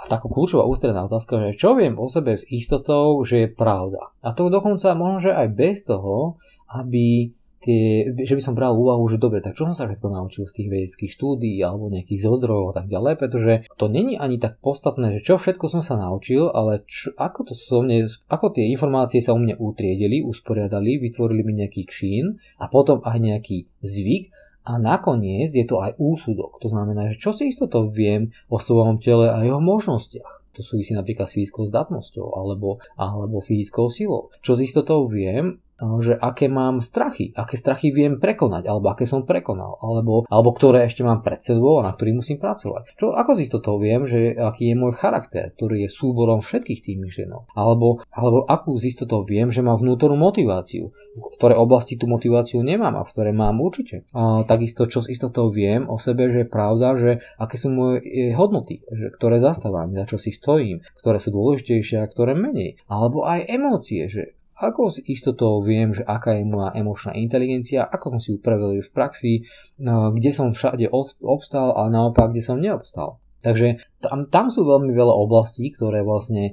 a 0.00 0.08
taká 0.08 0.32
kľúčová 0.32 0.64
ústredná 0.64 1.04
otázka, 1.04 1.52
že 1.52 1.60
čo 1.60 1.76
viem 1.76 2.00
o 2.00 2.08
sebe 2.08 2.40
s 2.40 2.48
istotou, 2.48 3.20
že 3.20 3.44
je 3.44 3.48
pravda. 3.52 4.16
A 4.24 4.32
to 4.32 4.48
dokonca 4.48 4.96
možno, 4.96 5.36
aj 5.36 5.48
bez 5.52 5.84
toho, 5.84 6.40
aby 6.72 7.36
tie, 7.60 8.08
že 8.16 8.34
by 8.34 8.42
som 8.42 8.56
bral 8.56 8.72
úvahu, 8.72 9.04
že 9.06 9.20
dobre, 9.20 9.44
tak 9.44 9.52
čo 9.52 9.68
som 9.68 9.76
sa 9.76 9.84
všetko 9.84 10.08
naučil 10.08 10.48
z 10.48 10.56
tých 10.56 10.68
vedeckých 10.72 11.12
štúdií 11.12 11.60
alebo 11.60 11.92
nejakých 11.92 12.24
zozdrojov 12.24 12.72
a 12.72 12.74
tak 12.80 12.86
ďalej, 12.88 13.14
pretože 13.20 13.52
to 13.76 13.86
není 13.92 14.16
ani 14.16 14.40
tak 14.40 14.56
podstatné, 14.64 15.20
že 15.20 15.24
čo 15.28 15.34
všetko 15.36 15.68
som 15.68 15.82
sa 15.84 16.00
naučil, 16.00 16.48
ale 16.48 16.82
čo, 16.88 17.12
ako, 17.20 17.52
to 17.52 17.52
so 17.52 17.84
mne, 17.84 18.08
ako 18.32 18.56
tie 18.56 18.72
informácie 18.72 19.20
sa 19.20 19.36
u 19.36 19.40
mňa 19.40 19.60
utriedili, 19.60 20.24
usporiadali, 20.24 20.96
vytvorili 21.04 21.42
mi 21.44 21.52
nejaký 21.60 21.84
čín 21.84 22.40
a 22.56 22.66
potom 22.72 23.04
aj 23.04 23.20
nejaký 23.20 23.68
zvyk 23.84 24.32
a 24.64 24.76
nakoniec 24.76 25.56
je 25.56 25.64
to 25.64 25.80
aj 25.80 25.96
úsudok. 25.96 26.60
To 26.60 26.68
znamená, 26.68 27.08
že 27.08 27.16
čo 27.16 27.32
si 27.32 27.48
istotou 27.48 27.88
viem 27.88 28.30
o 28.52 28.60
svojom 28.60 29.00
tele 29.00 29.32
a 29.32 29.40
jeho 29.40 29.58
možnostiach. 29.58 30.40
To 30.58 30.60
súvisí 30.60 30.92
napríklad 30.92 31.30
s 31.30 31.38
fyzickou 31.38 31.64
zdatnosťou 31.70 32.36
alebo, 32.36 32.82
alebo 32.98 33.40
fyzickou 33.40 33.88
silou. 33.88 34.34
Čo 34.44 34.58
si 34.58 34.68
istotou 34.68 35.06
viem 35.06 35.62
že 36.00 36.14
aké 36.16 36.46
mám 36.46 36.84
strachy, 36.84 37.32
aké 37.32 37.56
strachy 37.56 37.90
viem 37.90 38.20
prekonať, 38.20 38.68
alebo 38.68 38.92
aké 38.92 39.08
som 39.08 39.24
prekonal, 39.24 39.80
alebo, 39.80 40.28
alebo 40.28 40.50
ktoré 40.52 40.84
ešte 40.84 41.02
mám 41.02 41.24
pred 41.24 41.40
sebou 41.40 41.80
a 41.80 41.86
na 41.86 41.92
ktorých 41.92 42.20
musím 42.20 42.38
pracovať. 42.38 42.96
Čo, 43.00 43.16
ako 43.16 43.30
z 43.36 43.40
istotou 43.48 43.80
viem, 43.80 44.04
že 44.04 44.36
aký 44.36 44.72
je 44.72 44.76
môj 44.76 44.92
charakter, 44.96 45.52
ktorý 45.56 45.86
je 45.86 45.88
súborom 45.90 46.44
všetkých 46.44 46.80
tých 46.84 46.98
myšlienok, 47.00 47.52
alebo, 47.56 48.04
alebo 48.12 48.44
akú 48.44 48.76
z 48.76 48.92
istotou 48.92 49.24
viem, 49.24 49.48
že 49.48 49.64
mám 49.64 49.80
vnútornú 49.80 50.20
motiváciu, 50.20 50.92
v 51.10 51.26
ktoré 51.36 51.58
oblasti 51.58 51.98
tú 51.98 52.06
motiváciu 52.06 52.62
nemám 52.62 52.94
a 52.94 53.02
v 53.02 53.12
ktoré 53.12 53.30
mám 53.34 53.58
určite. 53.58 54.06
A 54.14 54.46
takisto, 54.46 54.86
čo 54.86 55.02
s 55.02 55.10
istotou 55.10 55.50
viem 55.50 55.90
o 55.90 55.98
sebe, 55.98 56.30
že 56.30 56.46
je 56.46 56.48
pravda, 56.48 56.94
že 56.94 57.10
aké 57.34 57.58
sú 57.58 57.74
moje 57.74 58.06
e, 58.06 58.30
hodnoty, 58.30 58.86
že, 58.94 59.10
ktoré 59.10 59.42
zastávam, 59.42 59.90
za 59.90 60.06
čo 60.06 60.22
si 60.22 60.30
stojím, 60.30 60.86
ktoré 61.02 61.18
sú 61.18 61.34
dôležitejšie 61.34 61.98
a 61.98 62.10
ktoré 62.10 62.38
menej. 62.38 62.78
Alebo 62.86 63.26
aj 63.26 63.42
emócie, 63.50 64.06
že 64.06 64.38
ako 64.60 64.92
s 64.92 65.00
istotou 65.08 65.64
viem, 65.64 65.96
že 65.96 66.04
aká 66.04 66.36
je 66.36 66.44
moja 66.44 66.76
emočná 66.76 67.16
inteligencia, 67.16 67.88
ako 67.88 68.16
som 68.16 68.20
si 68.20 68.28
ju 68.36 68.38
prevelil 68.44 68.84
v 68.84 68.92
praxi, 68.92 69.32
no, 69.80 70.12
kde 70.12 70.30
som 70.36 70.52
všade 70.52 70.92
obstal 71.24 71.72
a 71.72 71.88
naopak, 71.88 72.30
kde 72.30 72.44
som 72.44 72.60
neobstal. 72.60 73.16
Takže 73.40 73.80
tam, 74.04 74.28
tam 74.28 74.52
sú 74.52 74.68
veľmi 74.68 74.92
veľa 74.92 75.16
oblastí, 75.16 75.72
ktoré 75.72 76.04
vlastne 76.04 76.52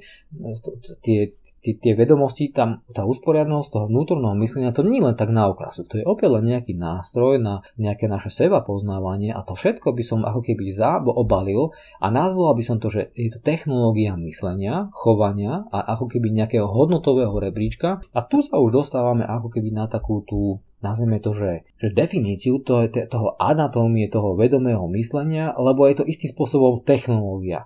tie, 1.03 1.35
tie, 1.75 1.97
vedomosti, 1.97 2.55
tam 2.55 2.79
tá 2.95 3.03
usporiadnosť 3.03 3.67
toho 3.67 3.86
vnútorného 3.91 4.38
myslenia, 4.39 4.71
to 4.71 4.88
nie 4.88 5.03
je 5.03 5.12
len 5.12 5.17
tak 5.19 5.36
na 5.36 5.51
okrasu, 5.51 5.83
to 5.83 6.00
je 6.00 6.07
opäť 6.07 6.39
len 6.39 6.47
nejaký 6.47 6.77
nástroj 6.79 7.43
na 7.43 7.65
nejaké 7.75 8.07
naše 8.07 8.31
seba 8.31 8.63
poznávanie 8.63 9.36
a 9.36 9.43
to 9.43 9.51
všetko 9.57 9.91
by 9.91 10.03
som 10.05 10.24
ako 10.24 10.45
keby 10.45 10.71
obalil 11.12 11.74
a 12.00 12.07
nazval 12.07 12.53
by 12.53 12.63
som 12.63 12.77
to, 12.77 12.88
že 12.88 13.12
je 13.17 13.33
to 13.33 13.39
technológia 13.41 14.15
myslenia, 14.15 14.88
chovania 14.93 15.65
a 15.74 15.97
ako 15.97 16.07
keby 16.07 16.31
nejakého 16.31 16.69
hodnotového 16.69 17.33
rebríčka 17.33 18.00
a 18.13 18.19
tu 18.24 18.45
sa 18.45 18.62
už 18.62 18.86
dostávame 18.86 19.25
ako 19.25 19.50
keby 19.50 19.74
na 19.74 19.89
takú 19.89 20.21
tú 20.24 20.62
nazveme 20.77 21.17
to, 21.17 21.33
že, 21.33 21.65
že 21.81 21.89
definíciu 21.89 22.62
toho, 22.62 22.86
toho 22.89 23.33
anatómie, 23.41 24.05
toho 24.13 24.38
vedomého 24.38 24.86
myslenia, 24.93 25.57
lebo 25.57 25.89
je 25.89 25.97
to 25.97 26.05
istým 26.05 26.29
spôsobom 26.33 26.86
technológia. 26.86 27.65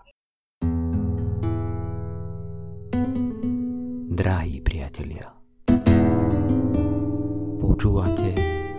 Drahí 4.22 4.62
priatelia. 4.62 5.34
Počúvate 7.58 8.30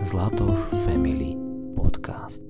Zlatoš 0.07 0.71
Family 0.87 1.35
Podcast. 1.75 2.47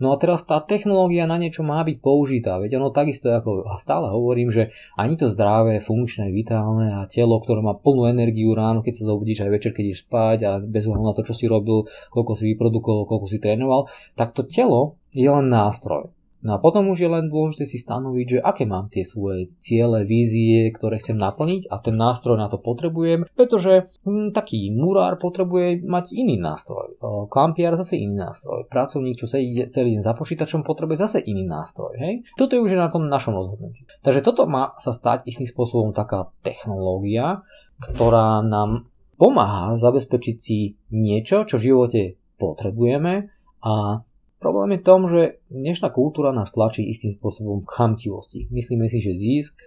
No 0.00 0.08
a 0.08 0.16
teraz 0.16 0.48
tá 0.48 0.64
technológia 0.64 1.28
na 1.28 1.36
niečo 1.36 1.60
má 1.60 1.84
byť 1.84 2.00
použitá, 2.00 2.56
veď 2.56 2.80
ono 2.80 2.96
takisto 2.96 3.28
ako 3.28 3.76
stále 3.76 4.08
hovorím, 4.08 4.48
že 4.48 4.72
ani 4.96 5.20
to 5.20 5.28
zdravé, 5.28 5.84
funkčné, 5.84 6.32
vitálne 6.32 6.96
a 6.96 7.04
telo, 7.04 7.36
ktoré 7.36 7.60
má 7.60 7.76
plnú 7.76 8.08
energiu 8.08 8.56
ráno, 8.56 8.80
keď 8.80 9.04
sa 9.04 9.12
zobudíš 9.12 9.44
aj 9.44 9.52
večer, 9.52 9.76
keď 9.76 9.84
ideš 9.84 10.08
spať 10.08 10.38
a 10.48 10.50
bez 10.64 10.88
ohľadu 10.88 11.04
na 11.04 11.12
to, 11.12 11.28
čo 11.28 11.36
si 11.36 11.44
robil, 11.44 11.84
koľko 12.08 12.40
si 12.40 12.56
vyprodukoval, 12.56 13.04
koľko 13.04 13.26
si 13.28 13.36
trénoval, 13.36 13.84
tak 14.16 14.32
to 14.32 14.48
telo 14.48 14.96
je 15.12 15.28
len 15.28 15.52
nástroj. 15.52 16.08
No 16.40 16.56
a 16.56 16.58
potom 16.58 16.88
už 16.88 17.04
je 17.04 17.10
len 17.12 17.28
dôležité 17.28 17.68
si 17.68 17.76
stanoviť, 17.76 18.26
že 18.26 18.38
aké 18.40 18.64
mám 18.64 18.88
tie 18.88 19.04
svoje 19.04 19.52
ciele, 19.60 20.08
vízie, 20.08 20.72
ktoré 20.72 20.96
chcem 20.96 21.20
naplniť 21.20 21.68
a 21.68 21.76
ten 21.84 22.00
nástroj 22.00 22.40
na 22.40 22.48
to 22.48 22.56
potrebujem, 22.56 23.28
pretože 23.36 23.92
hm, 24.08 24.32
taký 24.32 24.72
murár 24.72 25.20
potrebuje 25.20 25.84
mať 25.84 26.16
iný 26.16 26.40
nástroj, 26.40 26.96
klampiar 27.28 27.76
zase 27.76 28.00
iný 28.00 28.24
nástroj, 28.24 28.64
pracovník, 28.72 29.20
čo 29.20 29.28
ide 29.36 29.68
celý 29.68 30.00
deň 30.00 30.02
za 30.02 30.16
počítačom, 30.16 30.64
potrebuje 30.64 30.96
zase 30.96 31.18
iný 31.20 31.44
nástroj. 31.44 32.00
Hej? 32.00 32.24
Toto 32.40 32.56
je 32.56 32.64
už 32.64 32.72
na 32.72 32.88
tom 32.88 33.04
našom 33.04 33.36
rozhodnutí. 33.36 33.84
Takže 34.00 34.24
toto 34.24 34.48
má 34.48 34.72
sa 34.80 34.96
stať 34.96 35.28
istým 35.28 35.48
spôsobom 35.48 35.92
taká 35.92 36.32
technológia, 36.40 37.44
ktorá 37.80 38.40
nám 38.40 38.88
pomáha 39.20 39.76
zabezpečiť 39.76 40.36
si 40.40 40.80
niečo, 40.88 41.44
čo 41.44 41.60
v 41.60 41.66
živote 41.68 42.00
potrebujeme 42.40 43.28
a 43.60 44.00
Problém 44.40 44.72
je 44.72 44.80
v 44.80 44.88
tom, 44.88 45.00
že 45.04 45.44
dnešná 45.52 45.92
kultúra 45.92 46.32
nás 46.32 46.48
tlačí 46.48 46.80
istým 46.88 47.12
spôsobom 47.12 47.60
k 47.60 47.76
chamtivosti. 47.76 48.48
Myslíme 48.48 48.88
si, 48.88 49.04
že 49.04 49.12
zisk 49.12 49.60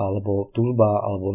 alebo 0.00 0.48
tužba 0.56 1.04
alebo 1.04 1.28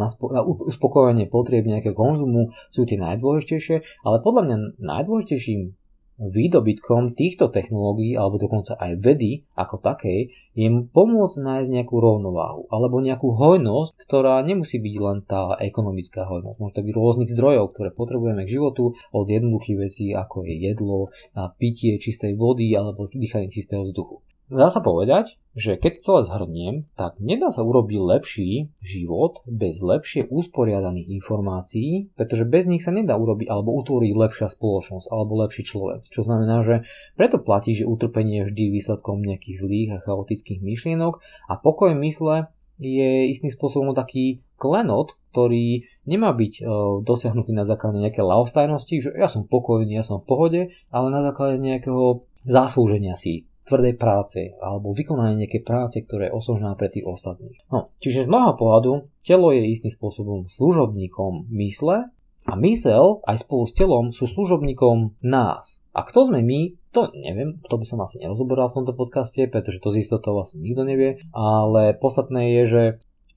uspokojenie 0.66 1.30
potrieb 1.30 1.70
nejakého 1.70 1.94
konzumu 1.94 2.50
sú 2.74 2.90
tie 2.90 2.98
najdôležitejšie, 2.98 4.02
ale 4.02 4.26
podľa 4.26 4.42
mňa 4.42 4.58
najdôležitejším 4.82 5.79
výdobytkom 6.20 7.16
týchto 7.16 7.48
technológií 7.48 8.20
alebo 8.20 8.36
dokonca 8.36 8.76
aj 8.76 9.00
vedy 9.00 9.48
ako 9.56 9.80
takej 9.80 10.36
je 10.54 10.68
pomôcť 10.92 11.38
nájsť 11.40 11.70
nejakú 11.72 11.96
rovnováhu 11.96 12.68
alebo 12.68 13.00
nejakú 13.00 13.34
hojnosť, 13.40 14.04
ktorá 14.04 14.44
nemusí 14.44 14.84
byť 14.84 14.96
len 15.00 15.18
tá 15.24 15.56
ekonomická 15.64 16.28
hojnosť. 16.28 16.60
Môže 16.60 16.76
to 16.76 16.86
byť 16.86 16.94
rôznych 16.94 17.32
zdrojov, 17.32 17.72
ktoré 17.72 17.90
potrebujeme 17.96 18.44
k 18.44 18.54
životu 18.60 18.94
od 19.16 19.26
jednoduchých 19.26 19.78
vecí 19.80 20.06
ako 20.12 20.44
je 20.44 20.56
jedlo, 20.60 21.10
pitie 21.56 21.96
čistej 21.98 22.36
vody 22.36 22.76
alebo 22.76 23.08
dýchanie 23.08 23.48
čistého 23.48 23.88
vzduchu. 23.88 24.20
Dá 24.50 24.68
sa 24.74 24.82
povedať, 24.82 25.38
že 25.54 25.78
keď 25.78 26.02
celé 26.02 26.22
zhrniem, 26.26 26.76
tak 26.98 27.22
nedá 27.22 27.54
sa 27.54 27.62
urobiť 27.62 28.00
lepší 28.02 28.52
život 28.82 29.46
bez 29.46 29.78
lepšie 29.82 30.26
usporiadaných 30.30 31.22
informácií, 31.22 32.10
pretože 32.18 32.50
bez 32.50 32.66
nich 32.66 32.82
sa 32.82 32.90
nedá 32.90 33.14
urobiť 33.16 33.46
alebo 33.50 33.78
utvoriť 33.78 34.12
lepšia 34.14 34.48
spoločnosť 34.50 35.08
alebo 35.10 35.42
lepší 35.46 35.64
človek. 35.66 36.10
Čo 36.10 36.26
znamená, 36.26 36.66
že 36.66 36.76
preto 37.14 37.38
platí, 37.38 37.78
že 37.78 37.86
utrpenie 37.86 38.44
je 38.44 38.48
vždy 38.50 38.64
výsledkom 38.74 39.22
nejakých 39.22 39.58
zlých 39.62 39.90
a 39.96 40.04
chaotických 40.04 40.60
myšlienok 40.66 41.22
a 41.50 41.54
pokoj 41.58 41.94
mysle 41.98 42.50
je 42.80 43.28
istým 43.28 43.52
spôsobom 43.52 43.92
taký 43.92 44.40
klenot, 44.56 45.20
ktorý 45.36 45.84
nemá 46.08 46.32
byť 46.32 46.54
e, 46.60 46.62
dosiahnutý 47.04 47.52
na 47.52 47.68
základe 47.68 48.00
nejaké 48.00 48.24
laostajnosti, 48.24 48.96
že 49.04 49.10
ja 49.20 49.28
som 49.28 49.44
pokojný, 49.44 50.00
ja 50.00 50.06
som 50.08 50.24
v 50.24 50.28
pohode, 50.28 50.62
ale 50.88 51.08
na 51.12 51.20
základe 51.20 51.60
nejakého 51.60 52.24
zaslúženia 52.48 53.20
si 53.20 53.49
tvrdej 53.70 53.96
práce 53.96 54.58
alebo 54.58 54.90
vykonanie 54.90 55.46
nejakej 55.46 55.64
práce, 55.64 56.02
ktoré 56.02 56.28
je 56.28 56.36
osožná 56.36 56.74
pre 56.74 56.90
tých 56.90 57.06
ostatných. 57.06 57.62
No, 57.70 57.94
čiže 58.02 58.26
z 58.26 58.32
môjho 58.32 58.58
pohľadu 58.58 58.92
telo 59.22 59.54
je 59.54 59.70
istým 59.70 59.94
spôsobom 59.94 60.50
služobníkom 60.50 61.54
mysle 61.54 62.10
a 62.50 62.54
mysel 62.58 63.22
aj 63.30 63.46
spolu 63.46 63.70
s 63.70 63.74
telom 63.78 64.06
sú 64.10 64.26
služobníkom 64.26 65.22
nás. 65.22 65.86
A 65.94 66.02
kto 66.02 66.34
sme 66.34 66.42
my, 66.42 66.74
to 66.90 67.14
neviem, 67.14 67.62
to 67.70 67.76
by 67.78 67.86
som 67.86 68.02
asi 68.02 68.18
nerozoberal 68.18 68.74
v 68.74 68.82
tomto 68.82 68.98
podcaste, 68.98 69.46
pretože 69.46 69.78
to 69.78 69.94
z 69.94 70.02
istotou 70.02 70.34
asi 70.42 70.58
nikto 70.58 70.82
nevie, 70.82 71.22
ale 71.30 71.94
podstatné 71.94 72.58
je, 72.58 72.64
že 72.66 72.84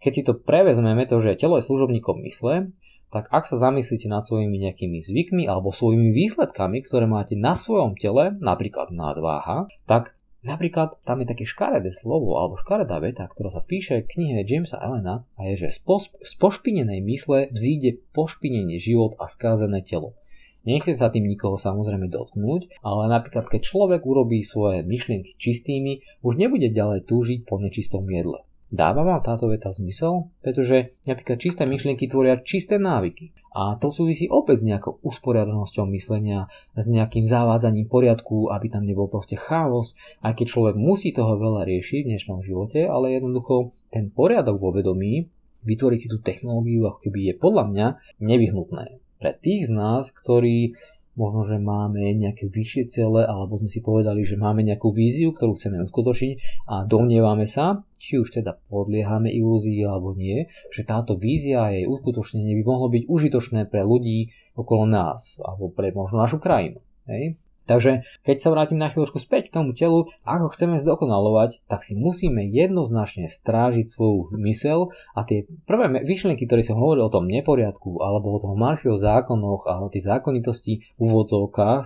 keď 0.02 0.12
si 0.16 0.22
to 0.24 0.32
prevezmeme, 0.34 1.04
to, 1.06 1.20
že 1.22 1.38
telo 1.38 1.60
je 1.60 1.68
služobníkom 1.68 2.24
mysle, 2.26 2.74
tak 3.12 3.28
ak 3.28 3.44
sa 3.44 3.60
zamyslíte 3.60 4.08
nad 4.08 4.24
svojimi 4.24 4.56
nejakými 4.56 5.04
zvykmi 5.04 5.44
alebo 5.44 5.68
svojimi 5.68 6.16
výsledkami, 6.16 6.80
ktoré 6.80 7.04
máte 7.04 7.36
na 7.36 7.52
svojom 7.52 7.92
tele, 7.92 8.32
napríklad 8.40 8.88
nadváha, 8.88 9.68
tak 9.84 10.16
Napríklad 10.42 10.98
tam 11.06 11.22
je 11.22 11.30
také 11.30 11.46
škaredé 11.46 11.94
slovo 11.94 12.34
alebo 12.34 12.58
škaredá 12.58 12.98
veta, 12.98 13.30
ktorá 13.30 13.46
sa 13.46 13.62
píše 13.62 14.02
v 14.02 14.10
knihe 14.10 14.42
Jamesa 14.42 14.74
Allena 14.82 15.22
a 15.38 15.46
je, 15.46 15.66
že 15.66 15.68
z, 15.70 15.78
pos- 15.86 16.10
z 16.18 16.32
pošpinenej 16.34 16.98
mysle 16.98 17.46
vzíde 17.54 18.02
pošpinenie 18.10 18.82
život 18.82 19.14
a 19.22 19.30
skázené 19.30 19.86
telo. 19.86 20.18
Nechce 20.66 20.94
sa 20.98 21.14
tým 21.14 21.30
nikoho 21.30 21.58
samozrejme 21.58 22.10
dotknúť, 22.10 22.82
ale 22.82 23.10
napríklad 23.10 23.50
keď 23.50 23.66
človek 23.66 24.02
urobí 24.02 24.42
svoje 24.42 24.82
myšlienky 24.82 25.38
čistými, 25.38 26.02
už 26.26 26.38
nebude 26.38 26.70
ďalej 26.74 27.06
túžiť 27.06 27.46
po 27.46 27.62
nečistom 27.62 28.06
jedle. 28.10 28.42
Dáva 28.72 29.04
vám 29.04 29.20
táto 29.20 29.52
veta 29.52 29.68
zmysel? 29.68 30.32
Pretože 30.40 30.96
napríklad 31.04 31.36
čisté 31.36 31.68
myšlienky 31.68 32.08
tvoria 32.08 32.40
čisté 32.40 32.80
návyky. 32.80 33.36
A 33.52 33.76
to 33.76 33.92
súvisí 33.92 34.32
opäť 34.32 34.64
s 34.64 34.68
nejakou 34.72 34.96
usporiadanosťou 35.04 35.84
myslenia, 35.92 36.48
s 36.72 36.88
nejakým 36.88 37.28
zavádzaním 37.28 37.92
poriadku, 37.92 38.48
aby 38.48 38.72
tam 38.72 38.88
nebol 38.88 39.12
proste 39.12 39.36
chaos, 39.36 39.92
aj 40.24 40.40
keď 40.40 40.46
človek 40.48 40.76
musí 40.80 41.12
toho 41.12 41.36
veľa 41.36 41.68
riešiť 41.68 42.00
v 42.00 42.10
dnešnom 42.16 42.40
živote, 42.40 42.88
ale 42.88 43.12
jednoducho 43.12 43.76
ten 43.92 44.08
poriadok 44.08 44.56
vo 44.56 44.72
vedomí, 44.72 45.28
vytvoriť 45.68 45.98
si 46.00 46.08
tú 46.08 46.24
technológiu, 46.24 46.88
ako 46.88 46.98
keby 47.04 47.28
je 47.28 47.34
podľa 47.36 47.64
mňa 47.68 47.86
nevyhnutné. 48.24 48.84
Pre 49.20 49.32
tých 49.36 49.68
z 49.68 49.72
nás, 49.76 50.08
ktorí 50.16 50.80
možno, 51.12 51.44
že 51.44 51.60
máme 51.60 52.00
nejaké 52.16 52.48
vyššie 52.48 52.88
ciele, 52.88 53.28
alebo 53.28 53.60
sme 53.60 53.68
si 53.68 53.84
povedali, 53.84 54.24
že 54.24 54.40
máme 54.40 54.64
nejakú 54.64 54.96
víziu, 54.96 55.36
ktorú 55.36 55.60
chceme 55.60 55.84
uskutočniť 55.84 56.64
a 56.72 56.88
domnievame 56.88 57.44
sa, 57.44 57.84
či 58.02 58.18
už 58.18 58.34
teda 58.34 58.58
podliehame 58.66 59.30
ilúzii 59.30 59.86
alebo 59.86 60.18
nie, 60.18 60.50
že 60.74 60.82
táto 60.82 61.14
vízia 61.14 61.70
a 61.70 61.70
jej 61.70 61.86
uskutočnenie 61.86 62.58
by 62.58 62.62
mohlo 62.66 62.90
byť 62.90 63.06
užitočné 63.06 63.70
pre 63.70 63.86
ľudí 63.86 64.34
okolo 64.58 64.90
nás, 64.90 65.38
alebo 65.38 65.70
pre 65.70 65.94
možno 65.94 66.18
našu 66.18 66.42
krajinu. 66.42 66.82
Hej? 67.06 67.38
Takže 67.62 68.02
keď 68.26 68.36
sa 68.42 68.50
vrátim 68.50 68.74
na 68.74 68.90
chvíľočku 68.90 69.22
späť 69.22 69.50
k 69.50 69.54
tomu 69.62 69.70
telu, 69.70 70.10
ako 70.26 70.50
chceme 70.50 70.82
zdokonalovať, 70.82 71.62
tak 71.70 71.86
si 71.86 71.94
musíme 71.94 72.42
jednoznačne 72.42 73.30
strážiť 73.30 73.86
svoju 73.86 74.34
mysel 74.42 74.90
a 75.14 75.22
tie 75.22 75.46
prvé 75.62 76.02
myšlienky, 76.02 76.50
ktoré 76.50 76.66
som 76.66 76.82
hovoril 76.82 77.06
o 77.06 77.14
tom 77.14 77.30
neporiadku 77.30 78.02
alebo 78.02 78.34
o 78.34 78.42
tom 78.42 78.58
Marfiov 78.58 78.98
zákonoch 78.98 79.70
a 79.70 79.78
o 79.78 79.86
tých 79.86 80.10
zákonitosti 80.10 80.82
v 80.98 81.10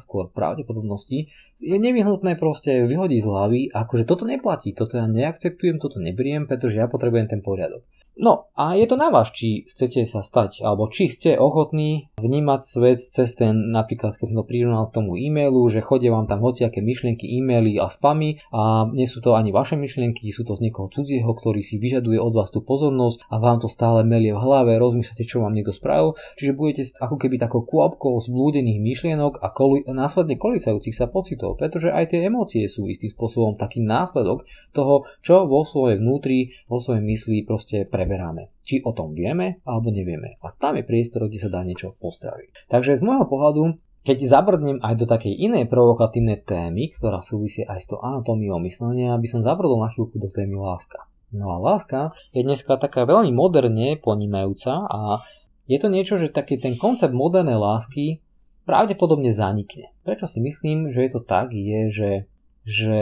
skôr 0.01 0.33
pravdepodobnosti, 0.33 1.29
je 1.61 1.77
nevyhnutné 1.81 2.37
proste 2.37 2.85
vyhodiť 2.85 3.21
z 3.23 3.27
hlavy, 3.27 3.61
akože 3.73 4.05
toto 4.05 4.29
neplatí, 4.29 4.77
toto 4.77 5.01
ja 5.01 5.09
neakceptujem, 5.09 5.81
toto 5.81 5.99
neberiem, 5.99 6.45
pretože 6.45 6.79
ja 6.79 6.87
potrebujem 6.87 7.27
ten 7.27 7.41
poriadok. 7.41 7.85
No 8.17 8.49
a 8.57 8.73
je 8.73 8.89
to 8.89 8.97
na 8.97 9.13
vás, 9.13 9.29
či 9.29 9.69
chcete 9.69 10.09
sa 10.09 10.25
stať, 10.25 10.65
alebo 10.65 10.89
či 10.89 11.13
ste 11.13 11.37
ochotní 11.37 12.09
vnímať 12.17 12.61
svet 12.65 13.01
cez 13.13 13.37
ten, 13.37 13.53
napríklad 13.69 14.17
keď 14.17 14.33
som 14.33 14.41
to 14.41 14.49
prirovnal 14.49 14.89
k 14.89 14.97
tomu 14.97 15.21
e-mailu, 15.21 15.69
že 15.69 15.85
chodia 15.85 16.17
vám 16.17 16.25
tam 16.25 16.41
hociaké 16.41 16.81
myšlienky, 16.81 17.29
e-maily 17.29 17.77
a 17.77 17.93
spamy 17.93 18.41
a 18.57 18.89
nie 18.89 19.05
sú 19.05 19.21
to 19.21 19.37
ani 19.37 19.53
vaše 19.53 19.77
myšlienky, 19.77 20.33
sú 20.33 20.49
to 20.49 20.57
z 20.57 20.65
niekoho 20.65 20.89
cudzieho, 20.89 21.29
ktorý 21.29 21.61
si 21.61 21.77
vyžaduje 21.77 22.17
od 22.17 22.33
vás 22.33 22.49
tú 22.49 22.65
pozornosť 22.65 23.29
a 23.29 23.37
vám 23.37 23.61
to 23.61 23.69
stále 23.69 24.01
melie 24.01 24.33
v 24.33 24.41
hlave, 24.41 24.81
rozmýšľate, 24.81 25.29
čo 25.29 25.45
vám 25.45 25.53
niekto 25.53 25.77
spravil, 25.77 26.17
čiže 26.41 26.57
budete 26.57 26.89
ako 26.97 27.21
keby 27.21 27.37
takou 27.37 27.69
kôpkou 27.69 28.17
zblúdených 28.25 28.81
myšlienok 28.81 29.45
a 29.45 29.53
koli, 29.53 29.85
následne 29.85 30.41
kolisajúcich 30.41 30.97
sa 30.97 31.05
pocitov, 31.05 31.46
pretože 31.53 31.93
aj 31.93 32.17
tie 32.17 32.33
emócie 32.33 32.65
sú 32.67 32.89
istým 32.89 33.13
spôsobom 33.13 33.61
taký 33.61 33.85
následok 33.85 34.49
toho, 34.73 35.05
čo 35.21 35.45
vo 35.45 35.63
svojej 35.69 36.01
vnútri, 36.01 36.57
vo 36.67 36.81
svojej 36.81 37.05
mysli 37.05 37.45
proste 37.45 37.85
pre 37.85 38.07
preberáme. 38.07 38.55
Či 38.63 38.87
o 38.87 38.95
tom 38.95 39.19
vieme 39.19 39.59
alebo 39.67 39.91
nevieme. 39.91 40.39
A 40.39 40.55
tam 40.55 40.79
je 40.79 40.87
priestor, 40.87 41.27
kde 41.27 41.43
sa 41.43 41.51
dá 41.51 41.67
niečo 41.67 41.99
postaviť. 41.99 42.71
Takže 42.71 42.95
z 42.95 43.03
môjho 43.03 43.27
pohľadu 43.27 43.83
keď 44.07 44.23
zabrdnem 44.23 44.79
aj 44.87 45.03
do 45.03 45.07
takej 45.11 45.35
inej 45.35 45.67
provokatívnej 45.67 46.47
témy, 46.47 46.95
ktorá 46.95 47.19
súvisí 47.19 47.67
aj 47.67 47.83
s 47.83 47.91
tou 47.91 47.99
anatómiou 47.99 48.63
myslenia, 48.63 49.11
aby 49.19 49.27
som 49.27 49.43
zabrdol 49.43 49.83
na 49.83 49.91
chvíľku 49.91 50.23
do 50.23 50.31
témy 50.31 50.55
láska. 50.55 51.11
No 51.35 51.51
a 51.51 51.59
láska 51.59 52.15
je 52.31 52.47
dneska 52.47 52.79
taká 52.79 53.03
veľmi 53.03 53.35
moderne 53.35 53.99
ponímajúca 53.99 54.87
a 54.87 55.19
je 55.67 55.79
to 55.83 55.91
niečo, 55.91 56.23
že 56.23 56.31
taký 56.31 56.55
ten 56.55 56.79
koncept 56.79 57.11
modernej 57.11 57.59
lásky 57.59 58.23
pravdepodobne 58.67 59.31
zanikne. 59.31 59.95
Prečo 60.03 60.27
si 60.27 60.43
myslím, 60.43 60.91
že 60.91 61.07
je 61.07 61.11
to 61.15 61.23
tak, 61.23 61.55
je, 61.55 61.81
že, 61.95 62.11
že 62.67 62.99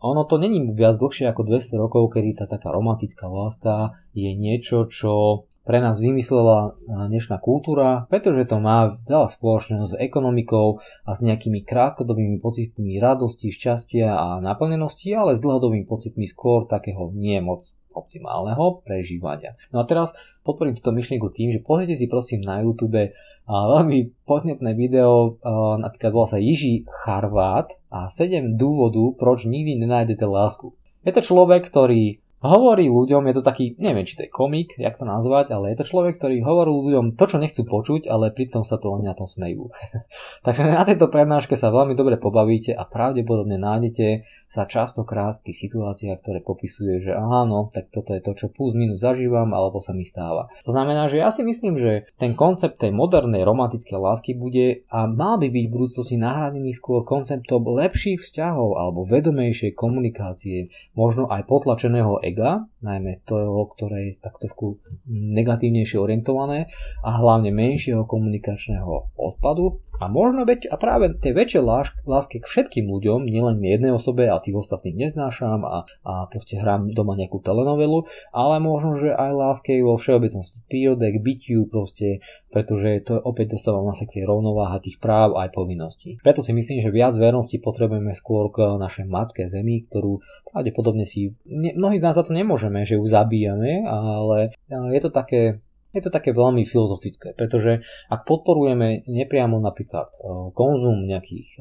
ono 0.00 0.24
to 0.24 0.40
není 0.40 0.72
viac 0.72 0.96
dlhšie 0.96 1.28
ako 1.28 1.44
200 1.44 1.76
rokov, 1.76 2.16
kedy 2.16 2.40
tá 2.40 2.44
taká 2.48 2.72
romantická 2.72 3.28
láska 3.28 4.00
je 4.16 4.32
niečo, 4.32 4.88
čo 4.88 5.44
pre 5.66 5.82
nás 5.82 5.98
vymyslela 5.98 6.78
dnešná 6.86 7.42
kultúra, 7.42 8.06
pretože 8.06 8.46
to 8.46 8.62
má 8.62 8.94
veľa 9.10 9.26
spoločného 9.26 9.90
s 9.90 9.98
ekonomikou 9.98 10.78
a 11.02 11.10
s 11.10 11.26
nejakými 11.26 11.66
krátkodobými 11.66 12.38
pocitmi 12.38 13.02
radosti, 13.02 13.50
šťastia 13.50 14.14
a 14.14 14.38
naplnenosti, 14.38 15.10
ale 15.10 15.34
s 15.34 15.42
dlhodobými 15.42 15.82
pocitmi 15.82 16.30
skôr 16.30 16.70
takého 16.70 17.10
nie 17.10 17.42
moc 17.42 17.66
optimálneho 17.90 18.84
prežívania. 18.86 19.58
No 19.74 19.82
a 19.82 19.88
teraz 19.90 20.14
podporím 20.46 20.78
túto 20.78 20.94
myšlienku 20.94 21.34
tým, 21.34 21.50
že 21.50 21.64
pozrite 21.64 21.98
si 21.98 22.06
prosím 22.06 22.46
na 22.46 22.62
YouTube 22.62 23.10
veľmi 23.46 24.26
podnetné 24.26 24.74
video, 24.74 25.38
napríklad 25.78 26.10
volá 26.10 26.26
sa 26.26 26.42
Jiži 26.42 26.82
Charvát 26.90 27.70
a 27.94 28.10
7 28.10 28.58
dôvodu, 28.58 29.14
proč 29.14 29.46
nikdy 29.46 29.78
nenájdete 29.78 30.26
lásku. 30.26 30.74
Je 31.06 31.14
to 31.14 31.22
človek, 31.22 31.70
ktorý 31.70 32.18
hovorí 32.46 32.86
ľuďom, 32.86 33.26
je 33.28 33.34
to 33.34 33.42
taký, 33.42 33.74
neviem 33.78 34.06
či 34.06 34.16
to 34.16 34.24
je 34.26 34.30
komik, 34.30 34.78
jak 34.78 34.96
to 34.96 35.04
nazvať, 35.04 35.50
ale 35.52 35.74
je 35.74 35.82
to 35.82 35.90
človek, 35.90 36.18
ktorý 36.18 36.42
hovorí 36.46 36.70
ľuďom 36.70 37.18
to, 37.18 37.24
čo 37.26 37.42
nechcú 37.42 37.62
počuť, 37.66 38.06
ale 38.06 38.30
pritom 38.30 38.62
sa 38.62 38.78
to 38.78 38.90
oni 38.94 39.10
na 39.10 39.14
tom 39.18 39.26
smejú. 39.26 39.70
Takže 40.46 40.62
na 40.62 40.86
tejto 40.86 41.10
prednáške 41.10 41.58
sa 41.58 41.74
veľmi 41.74 41.98
dobre 41.98 42.18
pobavíte 42.20 42.74
a 42.74 42.86
pravdepodobne 42.86 43.58
nájdete 43.58 44.26
sa 44.46 44.68
častokrát 44.68 45.42
v 45.42 45.56
situáciách, 45.56 46.22
ktoré 46.22 46.38
popisuje, 46.44 47.02
že 47.02 47.12
aha, 47.16 47.48
no, 47.48 47.66
tak 47.72 47.90
toto 47.90 48.12
je 48.12 48.22
to, 48.22 48.36
čo 48.36 48.46
plus 48.52 48.76
minus 48.78 49.02
zažívam, 49.02 49.50
alebo 49.50 49.82
sa 49.82 49.96
mi 49.96 50.06
stáva. 50.06 50.46
To 50.62 50.70
znamená, 50.70 51.10
že 51.10 51.18
ja 51.18 51.32
si 51.32 51.42
myslím, 51.42 51.80
že 51.80 52.06
ten 52.20 52.36
koncept 52.36 52.78
tej 52.78 52.92
modernej 52.92 53.42
romantickej 53.42 53.98
lásky 53.98 54.36
bude 54.36 54.86
a 54.92 55.08
mal 55.08 55.40
by 55.40 55.48
byť 55.48 55.64
v 55.66 55.74
budúcnosti 55.74 56.16
nahradený 56.20 56.76
skôr 56.76 57.02
konceptom 57.02 57.64
lepších 57.64 58.20
vzťahov 58.20 58.76
alebo 58.76 59.08
vedomejšej 59.08 59.72
komunikácie, 59.72 60.68
možno 60.92 61.26
aj 61.32 61.48
potlačeného 61.48 62.20
ega, 62.20 62.35
najmä 62.84 63.24
toho, 63.24 63.70
ktoré 63.72 64.12
je 64.12 64.12
tak 64.20 64.36
trošku 64.36 64.80
negatívnejšie 65.08 65.96
orientované 65.96 66.68
a 67.00 67.10
hlavne 67.16 67.54
menšieho 67.54 68.04
komunikačného 68.04 69.16
odpadu 69.16 69.85
a 69.96 70.04
možno 70.12 70.44
veď, 70.44 70.68
a 70.68 70.76
práve 70.76 71.16
tej 71.16 71.32
väčšej 71.32 71.62
láske 72.04 72.40
k 72.40 72.46
všetkým 72.46 72.86
ľuďom, 72.88 73.24
nielen 73.26 73.60
jednej 73.60 73.92
osobe 73.92 74.28
a 74.28 74.40
tých 74.40 74.56
ostatných 74.56 75.08
neznášam 75.08 75.64
a, 75.64 75.88
a 76.04 76.12
proste 76.28 76.60
hrám 76.60 76.92
doma 76.92 77.16
nejakú 77.16 77.40
telenovelu, 77.40 78.04
ale 78.32 78.60
možno, 78.60 78.96
že 79.00 79.12
aj 79.12 79.30
láske 79.32 79.80
vo 79.80 79.96
všeobecnosti 79.96 80.60
prírode, 80.68 81.08
k 81.08 81.18
bytiu 81.20 81.60
proste, 81.68 82.20
pretože 82.52 83.08
to 83.08 83.16
opäť 83.20 83.56
dostávame 83.56 83.96
sa 83.96 84.04
k 84.04 84.20
tej 84.20 84.24
rovnováha 84.28 84.80
tých 84.80 85.00
práv 85.00 85.36
aj 85.36 85.52
povinností. 85.52 86.20
Preto 86.20 86.44
si 86.44 86.52
myslím, 86.52 86.84
že 86.84 86.92
viac 86.92 87.14
vernosti 87.16 87.56
potrebujeme 87.60 88.12
skôr 88.12 88.52
k 88.52 88.76
našej 88.76 89.06
matke 89.08 89.48
Zemi, 89.48 89.86
ktorú 89.88 90.20
pravdepodobne 90.52 91.04
si, 91.04 91.36
mnohí 91.48 92.00
z 92.00 92.04
nás 92.04 92.16
za 92.16 92.24
to 92.24 92.32
nemôžeme, 92.32 92.84
že 92.84 92.96
ju 92.96 93.04
zabíjame, 93.04 93.84
ale 93.84 94.56
je 94.68 95.00
to 95.00 95.10
také 95.12 95.60
je 95.96 96.04
to 96.04 96.12
také 96.12 96.36
veľmi 96.36 96.68
filozofické, 96.68 97.32
pretože 97.32 97.80
ak 98.12 98.28
podporujeme 98.28 99.08
nepriamo 99.08 99.56
napríklad 99.58 100.12
konzum 100.52 101.08
nejakých 101.08 101.56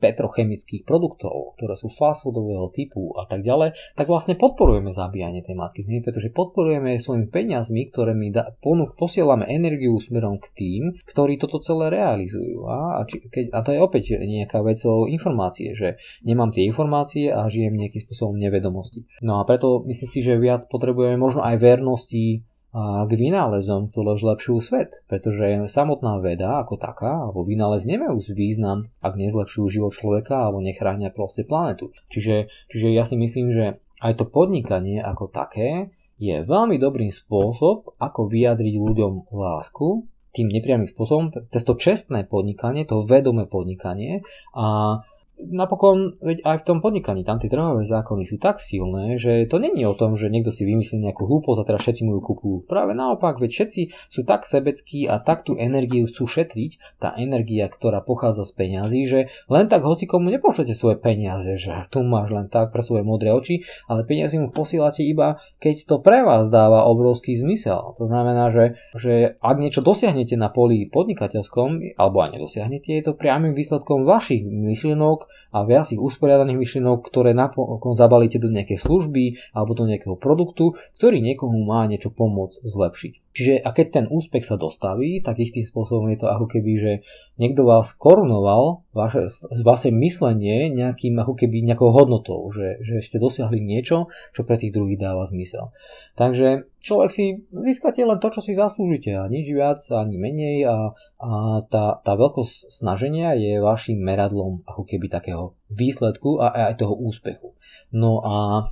petrochemických 0.00 0.88
produktov, 0.88 1.54
ktoré 1.60 1.76
sú 1.76 1.92
fast 1.92 2.24
foodového 2.24 2.72
typu 2.72 3.12
a 3.20 3.28
tak 3.28 3.44
ďalej, 3.44 3.76
tak 3.94 4.08
vlastne 4.08 4.34
podporujeme 4.34 4.90
zabíjanie 4.90 5.44
tej 5.44 5.54
matky 5.54 5.84
zemi, 5.84 6.00
pretože 6.00 6.32
podporujeme 6.32 6.96
svojimi 6.96 7.28
peniazmi, 7.28 7.92
ktoré 7.92 8.16
my 8.16 8.32
da, 8.32 8.56
ponúk, 8.64 8.96
posielame 8.96 9.44
energiu 9.46 10.00
smerom 10.00 10.40
k 10.40 10.48
tým, 10.56 10.82
ktorí 11.04 11.36
toto 11.36 11.60
celé 11.60 11.92
realizujú. 11.92 12.64
A, 12.66 12.98
a, 12.98 13.00
či, 13.04 13.20
keď, 13.28 13.52
a 13.52 13.58
to 13.60 13.70
je 13.76 13.80
opäť 13.84 14.04
nejaká 14.16 14.64
vec 14.64 14.80
o 14.88 15.04
informácie, 15.04 15.76
že 15.76 16.00
nemám 16.24 16.50
tie 16.50 16.64
informácie 16.64 17.28
a 17.28 17.44
žijem 17.52 17.76
nejakým 17.76 18.08
spôsobom 18.08 18.40
nevedomosti. 18.40 19.04
No 19.20 19.38
a 19.38 19.44
preto 19.44 19.84
myslím 19.84 20.08
si, 20.08 20.24
že 20.24 20.40
viac 20.40 20.64
potrebujeme 20.72 21.20
možno 21.20 21.44
aj 21.44 21.60
vernosti 21.60 22.48
k 22.70 23.10
vynálezom, 23.10 23.90
ktoré 23.90 24.14
zlepšujú 24.14 24.58
svet, 24.62 25.02
pretože 25.10 25.66
samotná 25.66 26.22
veda 26.22 26.62
ako 26.62 26.78
taká, 26.78 27.26
alebo 27.26 27.42
vynález 27.42 27.82
nemajú 27.82 28.22
význam, 28.30 28.86
ak 29.02 29.18
nezlepšujú 29.18 29.66
život 29.66 29.92
človeka 29.94 30.46
alebo 30.46 30.62
nechránia 30.62 31.10
proste 31.10 31.42
planetu. 31.42 31.90
Čiže, 32.14 32.46
čiže 32.70 32.88
ja 32.94 33.02
si 33.02 33.18
myslím, 33.18 33.50
že 33.50 33.66
aj 34.00 34.22
to 34.22 34.24
podnikanie 34.30 35.02
ako 35.02 35.28
také 35.34 35.90
je 36.20 36.44
veľmi 36.44 36.76
dobrý 36.78 37.10
spôsob, 37.10 37.96
ako 37.98 38.28
vyjadriť 38.28 38.74
ľuďom 38.76 39.32
lásku 39.32 40.06
tým 40.30 40.46
nepriamým 40.46 40.86
spôsobom, 40.86 41.34
cez 41.50 41.66
to 41.66 41.74
čestné 41.74 42.22
podnikanie, 42.22 42.86
to 42.86 43.02
vedomé 43.02 43.50
podnikanie 43.50 44.22
a 44.54 45.00
napokon 45.48 46.20
veď 46.20 46.44
aj 46.44 46.56
v 46.60 46.66
tom 46.66 46.78
podnikaní 46.84 47.24
tam 47.24 47.40
tie 47.40 47.48
trhové 47.48 47.88
zákony 47.88 48.28
sú 48.28 48.36
tak 48.36 48.60
silné, 48.60 49.16
že 49.16 49.48
to 49.48 49.56
není 49.56 49.88
o 49.88 49.96
tom, 49.96 50.20
že 50.20 50.28
niekto 50.28 50.52
si 50.52 50.68
vymyslí 50.68 51.00
nejakú 51.00 51.24
hlúposť 51.24 51.58
a 51.64 51.68
teraz 51.68 51.80
všetci 51.86 52.02
mu 52.04 52.20
ju 52.20 52.20
kupujú. 52.20 52.56
Práve 52.68 52.92
naopak, 52.92 53.40
veď 53.40 53.50
všetci 53.50 53.82
sú 54.12 54.20
tak 54.28 54.44
sebeckí 54.44 55.08
a 55.08 55.16
tak 55.22 55.48
tú 55.48 55.56
energiu 55.56 56.04
chcú 56.10 56.28
šetriť, 56.28 57.00
tá 57.00 57.16
energia, 57.16 57.72
ktorá 57.72 58.04
pochádza 58.04 58.44
z 58.44 58.52
peňazí, 58.52 59.00
že 59.08 59.20
len 59.48 59.66
tak 59.72 59.86
hoci 59.86 60.04
komu 60.04 60.28
nepošlete 60.28 60.76
svoje 60.76 61.00
peniaze, 61.00 61.56
že 61.56 61.88
tu 61.88 62.04
máš 62.04 62.34
len 62.34 62.52
tak 62.52 62.74
pre 62.74 62.84
svoje 62.84 63.06
modré 63.06 63.32
oči, 63.32 63.64
ale 63.88 64.04
peniaze 64.04 64.36
mu 64.36 64.52
posielate 64.52 65.00
iba, 65.06 65.40
keď 65.62 65.88
to 65.88 65.96
pre 66.04 66.20
vás 66.26 66.52
dáva 66.52 66.84
obrovský 66.84 67.38
zmysel. 67.38 67.96
To 67.96 68.04
znamená, 68.04 68.52
že, 68.52 68.76
že 68.98 69.40
ak 69.40 69.56
niečo 69.56 69.80
dosiahnete 69.80 70.36
na 70.36 70.52
poli 70.52 70.90
podnikateľskom, 70.90 71.96
alebo 71.96 72.16
aj 72.26 72.36
nedosiahnete, 72.36 72.90
je 72.90 73.02
to 73.06 73.16
priamým 73.16 73.56
výsledkom 73.56 74.04
vašich 74.04 74.42
myšlienok, 74.44 75.29
a 75.50 75.62
viac 75.66 75.90
ich 75.90 76.00
usporiadaných 76.00 76.60
myšlienok, 76.60 77.06
ktoré 77.06 77.34
napokon 77.34 77.96
zabalíte 77.96 78.38
do 78.38 78.50
nejakej 78.52 78.78
služby 78.82 79.54
alebo 79.56 79.72
do 79.74 79.86
nejakého 79.86 80.14
produktu, 80.18 80.78
ktorý 81.00 81.22
niekomu 81.24 81.62
má 81.64 81.86
niečo 81.86 82.12
pomôcť 82.12 82.62
zlepšiť. 82.62 83.12
Čiže 83.30 83.62
a 83.62 83.70
keď 83.70 83.86
ten 83.94 84.06
úspech 84.10 84.42
sa 84.42 84.58
dostaví, 84.58 85.22
tak 85.22 85.38
istým 85.38 85.62
spôsobom 85.62 86.10
je 86.10 86.18
to 86.18 86.26
ako 86.26 86.50
keby, 86.50 86.72
že 86.82 86.92
niekto 87.38 87.62
vás 87.62 87.94
korunoval, 87.94 88.82
vaše, 88.90 89.30
vaše 89.62 89.94
myslenie 89.94 90.66
nejakým 90.74 91.14
ako 91.14 91.38
keby 91.38 91.62
nejakou 91.62 91.94
hodnotou, 91.94 92.50
že, 92.50 92.82
že 92.82 92.98
ste 92.98 93.22
dosiahli 93.22 93.62
niečo, 93.62 94.10
čo 94.34 94.42
pre 94.42 94.58
tých 94.58 94.74
druhých 94.74 94.98
dáva 94.98 95.22
zmysel. 95.30 95.70
Takže 96.18 96.66
človek 96.82 97.10
si 97.14 97.46
získate 97.54 98.02
len 98.02 98.18
to, 98.18 98.34
čo 98.34 98.42
si 98.42 98.58
zaslúžite 98.58 99.14
a 99.14 99.30
nič 99.30 99.46
viac 99.54 99.78
ani 99.94 100.18
menej 100.18 100.66
a, 100.66 100.90
a 101.22 101.30
tá, 101.70 102.02
tá 102.02 102.12
veľkosť 102.18 102.66
snaženia 102.66 103.38
je 103.38 103.62
vašim 103.62 104.02
meradlom 104.02 104.66
ako 104.66 104.82
keby 104.90 105.06
takého 105.06 105.54
výsledku 105.70 106.42
a 106.42 106.74
aj 106.74 106.82
toho 106.82 106.98
úspechu. 106.98 107.54
No 107.94 108.18
a 108.26 108.66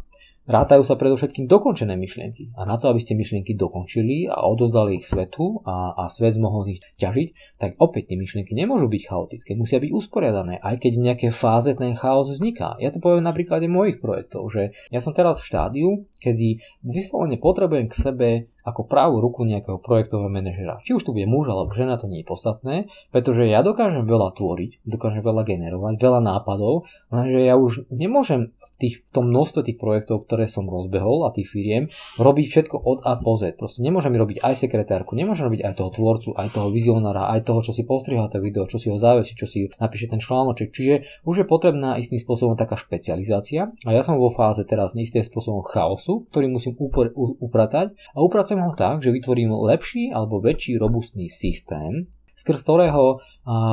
Rátajú 0.48 0.80
sa 0.80 0.96
predovšetkým 0.96 1.44
dokončené 1.44 1.92
myšlienky. 2.00 2.56
A 2.56 2.64
na 2.64 2.80
to, 2.80 2.88
aby 2.88 3.04
ste 3.04 3.12
myšlienky 3.12 3.52
dokončili 3.52 4.32
a 4.32 4.48
odozdali 4.48 4.96
ich 4.96 5.04
svetu 5.04 5.61
a, 5.68 5.92
a 5.92 6.08
svet 6.08 6.40
mohol 6.40 6.72
ich 6.72 6.80
ťažiť, 6.96 7.61
tak 7.61 7.76
opäť 7.76 8.08
tie 8.08 8.16
myšlienky 8.16 8.56
nemôžu 8.56 8.88
byť 8.88 9.02
chaotické, 9.12 9.52
musia 9.61 9.76
byť 9.76 9.92
usporiadané, 9.92 10.56
aj 10.64 10.80
keď 10.80 10.92
v 10.96 11.04
nejakej 11.04 11.32
fáze 11.37 11.76
ten 11.76 11.92
chaos 11.92 12.32
vzniká. 12.32 12.80
Ja 12.80 12.88
to 12.88 12.96
poviem 12.96 13.28
na 13.28 13.37
príklade 13.37 13.68
mojich 13.68 14.00
projektov, 14.00 14.48
že 14.48 14.72
ja 14.88 15.04
som 15.04 15.12
teraz 15.12 15.44
v 15.44 15.52
štádiu, 15.52 15.88
kedy 16.24 16.64
vyslovene 16.80 17.37
potrebujem 17.37 17.92
k 17.92 18.00
sebe 18.00 18.28
ako 18.64 18.84
pravú 18.84 19.20
ruku 19.24 19.48
nejakého 19.48 19.80
projektového 19.80 20.28
manažera. 20.28 20.80
Či 20.84 20.96
už 20.96 21.04
tu 21.08 21.16
bude 21.16 21.24
muž 21.24 21.48
alebo 21.48 21.72
žena, 21.72 21.96
to 21.96 22.08
nie 22.08 22.20
je 22.20 22.28
podstatné, 22.28 22.76
pretože 23.08 23.48
ja 23.48 23.64
dokážem 23.64 24.04
veľa 24.04 24.37
tvoriť, 24.37 24.84
dokážem 24.84 25.24
veľa 25.24 25.42
generovať, 25.48 25.94
veľa 25.96 26.20
nápadov, 26.20 26.84
lenže 27.08 27.40
ja 27.40 27.56
už 27.56 27.88
nemôžem 27.88 28.52
tých, 28.79 29.05
tom 29.11 29.35
množstve 29.35 29.67
tých 29.67 29.79
projektov, 29.79 30.25
ktoré 30.25 30.47
som 30.47 30.71
rozbehol 30.71 31.27
a 31.27 31.35
tých 31.35 31.51
firiem, 31.51 31.91
robiť 32.17 32.47
všetko 32.47 32.77
od 32.79 33.03
A 33.03 33.19
po 33.19 33.35
Z. 33.35 33.59
Proste 33.59 33.83
nemôžem 33.83 34.14
robiť 34.14 34.38
aj 34.41 34.55
sekretárku, 34.55 35.19
nemôžem 35.19 35.51
robiť 35.51 35.67
aj 35.67 35.75
toho 35.75 35.91
tvorcu, 35.91 36.29
aj 36.38 36.49
toho 36.55 36.69
vizionára, 36.71 37.35
aj 37.35 37.45
toho, 37.45 37.61
čo 37.61 37.75
si 37.75 37.83
postrihá 37.83 38.31
to 38.31 38.38
video, 38.38 38.71
čo 38.71 38.79
si 38.79 38.88
ho 38.88 38.97
zavesí, 38.97 39.35
čo 39.35 39.51
si 39.51 39.67
napíše 39.83 40.07
ten 40.07 40.23
článoček. 40.23 40.71
Čiže 40.71 40.95
už 41.27 41.43
je 41.43 41.47
potrebná 41.47 41.99
istým 41.99 42.23
spôsobom 42.23 42.55
taká 42.55 42.79
špecializácia 42.79 43.75
a 43.83 43.91
ja 43.91 44.03
som 44.07 44.17
vo 44.17 44.31
fáze 44.31 44.62
teraz 44.62 44.95
istým 44.95 45.27
spôsobom 45.27 45.67
chaosu, 45.67 46.27
ktorý 46.31 46.47
musím 46.51 46.79
upr- 46.79 47.14
upratať 47.17 47.95
a 48.14 48.19
upracujem 48.23 48.62
ho 48.62 48.73
tak, 48.79 49.03
že 49.03 49.14
vytvorím 49.14 49.55
lepší 49.55 50.14
alebo 50.14 50.38
väčší 50.38 50.79
robustný 50.79 51.27
systém, 51.31 52.11
skrz 52.38 52.62
ktorého 52.62 53.18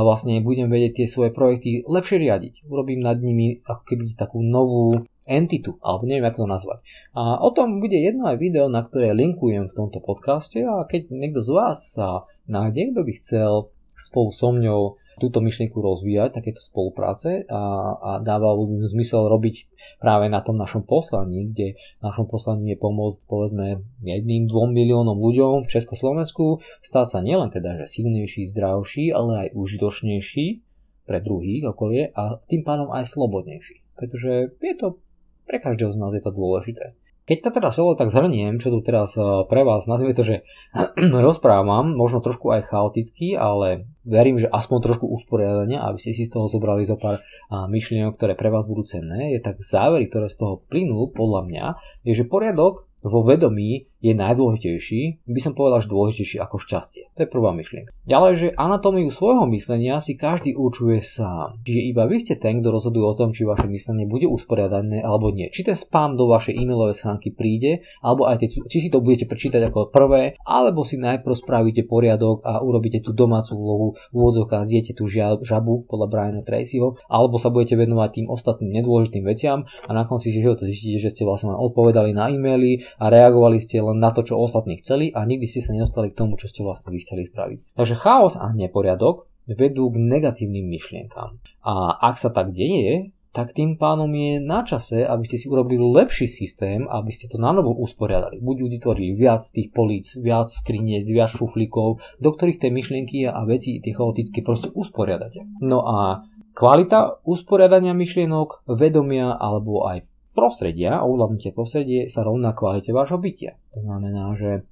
vlastne 0.01 0.41
budem 0.41 0.73
vedieť 0.73 1.05
tie 1.05 1.07
svoje 1.07 1.29
projekty 1.29 1.85
lepšie 1.85 2.17
riadiť. 2.17 2.65
Urobím 2.65 3.05
nad 3.05 3.21
nimi 3.21 3.61
ako 3.61 3.81
keby 3.85 4.17
takú 4.17 4.41
novú 4.41 5.05
entitu, 5.25 5.77
alebo 5.81 6.05
neviem 6.05 6.25
ako 6.25 6.45
to 6.45 6.53
nazvať. 6.53 6.79
A 7.17 7.41
o 7.41 7.49
tom 7.53 7.81
bude 7.81 7.97
jedno 7.97 8.29
aj 8.29 8.41
video, 8.41 8.69
na 8.69 8.85
ktoré 8.85 9.13
linkujem 9.13 9.69
v 9.69 9.77
tomto 9.77 10.01
podcaste 10.01 10.61
a 10.65 10.85
keď 10.85 11.13
niekto 11.13 11.41
z 11.41 11.49
vás 11.53 11.97
sa 11.97 12.29
nájde, 12.45 12.93
kto 12.93 13.01
by 13.05 13.11
chcel 13.21 13.51
spolu 13.97 14.29
so 14.29 14.53
mňou 14.53 14.97
túto 15.17 15.39
myšlienku 15.39 15.79
rozvíjať, 15.79 16.39
takéto 16.39 16.59
spolupráce 16.59 17.47
a, 17.47 17.61
a 17.95 18.11
dávalo 18.19 18.67
by 18.67 18.83
zmysel 18.91 19.31
robiť 19.31 19.71
práve 19.99 20.27
na 20.27 20.43
tom 20.43 20.59
našom 20.59 20.83
poslaní, 20.83 21.51
kde 21.55 21.79
našom 22.03 22.27
poslaní 22.27 22.75
je 22.75 22.77
pomôcť 22.79 23.21
povedzme 23.27 23.83
jedným, 24.03 24.47
dvom 24.51 24.75
miliónom 24.75 25.15
ľuďom 25.15 25.63
v 25.63 25.71
Československu 25.71 26.59
stať 26.83 27.07
sa 27.15 27.19
nielen 27.23 27.51
teda, 27.51 27.79
že 27.83 28.01
silnejší, 28.01 28.47
zdravší, 28.51 29.15
ale 29.15 29.47
aj 29.47 29.55
užitočnejší 29.55 30.65
pre 31.05 31.21
druhých 31.21 31.69
okolie 31.69 32.09
a 32.11 32.41
tým 32.49 32.65
pádom 32.65 32.89
aj 32.91 33.07
slobodnejší. 33.07 33.85
Pretože 33.95 34.51
je 34.57 34.73
to, 34.75 34.99
pre 35.45 35.61
každého 35.61 35.93
z 35.93 35.99
nás 36.01 36.11
je 36.11 36.23
to 36.25 36.33
dôležité. 36.33 36.97
Keď 37.25 37.37
to 37.41 37.49
teda 37.57 37.69
celé 37.73 37.97
tak 37.97 38.13
zhrniem, 38.13 38.61
čo 38.61 38.69
tu 38.69 38.85
teraz 38.85 39.17
eh, 39.17 39.25
pre 39.49 39.65
vás, 39.65 39.89
nazvime 39.89 40.13
to, 40.13 40.21
že 40.21 40.35
rozprávam, 41.25 41.97
možno 41.97 42.21
trošku 42.21 42.53
aj 42.53 42.69
chaoticky, 42.69 43.33
ale 43.33 43.89
verím, 44.05 44.37
že 44.37 44.47
aspoň 44.49 44.77
trošku 44.85 45.09
usporiadania, 45.09 45.81
aby 45.85 45.97
ste 45.97 46.13
si 46.13 46.29
z 46.29 46.33
toho 46.37 46.45
zobrali 46.45 46.85
zo 46.85 46.95
pár 47.01 47.25
myšlienok, 47.49 48.13
ktoré 48.13 48.37
pre 48.37 48.53
vás 48.53 48.69
budú 48.69 48.85
cenné, 48.85 49.33
je 49.33 49.41
tak 49.41 49.65
závery, 49.65 50.05
ktoré 50.05 50.29
z 50.29 50.37
toho 50.37 50.61
plynú, 50.69 51.09
podľa 51.09 51.41
mňa, 51.49 51.65
je, 52.05 52.13
že 52.13 52.29
poriadok 52.29 52.85
vo 53.05 53.21
vedomí 53.21 53.85
je 54.05 54.13
najdôležitejší, 54.13 55.25
by 55.25 55.41
som 55.41 55.57
povedal, 55.57 55.81
že 55.81 55.89
dôležitejší 55.89 56.37
ako 56.37 56.61
šťastie. 56.61 57.09
To 57.17 57.25
je 57.25 57.29
prvá 57.29 57.49
myšlienka. 57.57 57.89
Ďalej, 58.05 58.33
že 58.37 58.47
anatómiu 58.53 59.09
svojho 59.09 59.49
myslenia 59.49 59.97
si 59.97 60.13
každý 60.13 60.53
určuje 60.53 61.01
sám. 61.01 61.57
Čiže 61.65 61.81
iba 61.89 62.05
vy 62.05 62.21
ste 62.21 62.37
ten, 62.37 62.61
kto 62.61 62.69
rozhoduje 62.69 63.01
o 63.01 63.17
tom, 63.17 63.33
či 63.33 63.49
vaše 63.49 63.65
myslenie 63.65 64.05
bude 64.05 64.29
usporiadané 64.29 65.01
alebo 65.01 65.33
nie. 65.33 65.49
Či 65.49 65.65
ten 65.65 65.73
spam 65.73 66.13
do 66.13 66.29
vašej 66.29 66.53
e-mailovej 66.53 67.01
schránky 67.01 67.33
príde, 67.33 67.81
alebo 68.05 68.29
aj 68.29 68.45
tie, 68.45 68.53
či 68.69 68.77
si 68.85 68.89
to 68.93 69.01
budete 69.01 69.25
prečítať 69.25 69.73
ako 69.73 69.89
prvé, 69.89 70.37
alebo 70.45 70.85
si 70.85 71.01
najprv 71.01 71.33
spravíte 71.33 71.89
poriadok 71.89 72.45
a 72.45 72.61
urobíte 72.61 73.01
tú 73.01 73.09
domácu 73.09 73.57
úlohu 73.57 73.87
v 74.13 74.15
úvodzovkách, 74.21 74.69
zjete 74.69 74.93
tú 74.93 75.09
žabu 75.09 75.89
podľa 75.89 76.07
Briana 76.11 76.41
Tracyho, 76.45 77.01
alebo 77.09 77.41
sa 77.41 77.49
budete 77.49 77.73
venovať 77.73 78.21
tým 78.21 78.27
ostatným 78.29 78.69
nedôležitým 78.69 79.25
veciam 79.25 79.65
a 79.65 79.91
na 79.95 80.05
konci 80.05 80.29
života 80.29 80.69
zistíte, 80.69 81.01
že 81.01 81.09
ste 81.09 81.23
vlastne 81.25 81.57
odpovedali 81.57 82.13
na 82.13 82.29
e-maily 82.29 82.85
a 83.01 83.09
reagovali 83.09 83.57
ste 83.57 83.81
len 83.81 83.94
na 83.97 84.11
to, 84.11 84.27
čo 84.27 84.39
ostatní 84.39 84.77
chceli 84.79 85.09
a 85.15 85.23
nikdy 85.23 85.47
ste 85.47 85.63
sa 85.63 85.71
nedostali 85.71 86.11
k 86.11 86.17
tomu, 86.19 86.35
čo 86.35 86.51
ste 86.51 86.61
vlastne 86.61 86.91
vy 86.91 86.99
chceli 87.01 87.25
spraviť. 87.27 87.79
Takže 87.79 87.95
chaos 87.95 88.35
a 88.35 88.51
neporiadok 88.51 89.27
vedú 89.47 89.93
k 89.93 89.97
negatívnym 90.01 90.65
myšlienkám. 90.65 91.37
A 91.65 91.73
ak 92.01 92.17
sa 92.17 92.33
tak 92.33 92.51
deje, 92.51 93.15
tak 93.35 93.51
tým 93.51 93.75
pánom 93.75 94.07
je 94.15 94.39
na 94.39 94.63
čase, 94.63 95.03
aby 95.03 95.27
ste 95.27 95.35
si 95.35 95.51
urobili 95.51 95.83
lepší 95.83 96.23
systém, 96.31 96.87
aby 96.87 97.11
ste 97.11 97.27
to 97.27 97.35
na 97.35 97.51
novo 97.51 97.75
usporiadali. 97.75 98.39
Buď 98.39 98.79
vytvorili 98.79 99.11
viac 99.11 99.43
tých 99.43 99.75
políc, 99.75 100.15
viac 100.15 100.47
skriniek, 100.55 101.03
viac 101.03 101.35
šuflíkov, 101.35 101.99
do 102.23 102.29
ktorých 102.31 102.63
tie 102.63 102.71
myšlienky 102.71 103.27
a 103.27 103.43
veci, 103.43 103.83
tie 103.83 103.91
chaotické 103.91 104.39
proste 104.39 104.71
usporiadate. 104.71 105.43
No 105.59 105.83
a 105.83 106.23
kvalita 106.55 107.19
usporiadania 107.27 107.91
myšlienok, 107.91 108.71
vedomia 108.71 109.35
alebo 109.35 109.83
aj 109.83 110.07
prostredia 110.35 110.99
a 110.99 111.07
ovládnutie 111.07 111.55
prostredie 111.55 112.11
sa 112.11 112.27
rovná 112.27 112.51
kvalite 112.51 112.91
vášho 112.91 113.17
bytia. 113.17 113.55
To 113.73 113.79
znamená, 113.81 114.35
že 114.35 114.67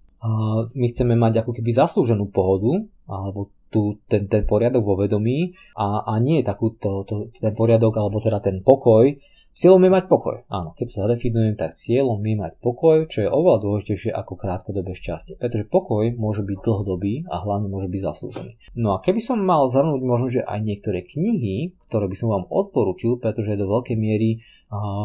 my 0.75 0.85
chceme 0.91 1.15
mať 1.15 1.43
ako 1.43 1.51
keby 1.55 1.71
zaslúženú 1.71 2.31
pohodu 2.31 2.83
alebo 3.07 3.51
tu, 3.67 3.99
ten, 4.05 4.29
ten 4.29 4.45
poriadok 4.45 4.85
vo 4.85 4.95
vedomí 4.95 5.57
a, 5.75 6.05
a 6.05 6.21
nie 6.21 6.45
takúto, 6.45 7.03
to, 7.03 7.33
ten 7.33 7.51
poriadok 7.57 7.97
alebo 7.97 8.21
teda 8.21 8.39
ten 8.39 8.61
pokoj 8.61 9.17
Cieľom 9.53 9.85
je 9.85 9.91
mať 9.93 10.09
pokoj. 10.09 10.49
Áno, 10.49 10.73
keď 10.73 10.85
to 10.89 10.95
zadefinujem, 11.05 11.53
tak 11.53 11.77
cieľom 11.77 12.17
je 12.25 12.35
mať 12.41 12.57
pokoj, 12.57 13.05
čo 13.05 13.21
je 13.21 13.29
oveľa 13.29 13.61
dôležitejšie 13.61 14.09
ako 14.09 14.33
krátkodobé 14.33 14.97
šťastie. 14.97 15.37
Pretože 15.37 15.69
pokoj 15.69 16.09
môže 16.17 16.41
byť 16.41 16.57
dlhodobý 16.57 17.29
a 17.29 17.37
hlavne 17.37 17.69
môže 17.69 17.85
byť 17.85 18.01
zaslúžený. 18.01 18.51
No 18.81 18.97
a 18.97 19.01
keby 19.05 19.21
som 19.21 19.37
mal 19.45 19.69
zhrnúť 19.69 20.01
možno, 20.01 20.33
že 20.33 20.41
aj 20.41 20.57
niektoré 20.57 21.05
knihy, 21.05 21.77
ktoré 21.85 22.09
by 22.09 22.17
som 22.17 22.33
vám 22.33 22.49
odporúčil, 22.49 23.21
pretože 23.21 23.53
do 23.53 23.69
veľkej 23.69 23.93
miery 23.93 24.41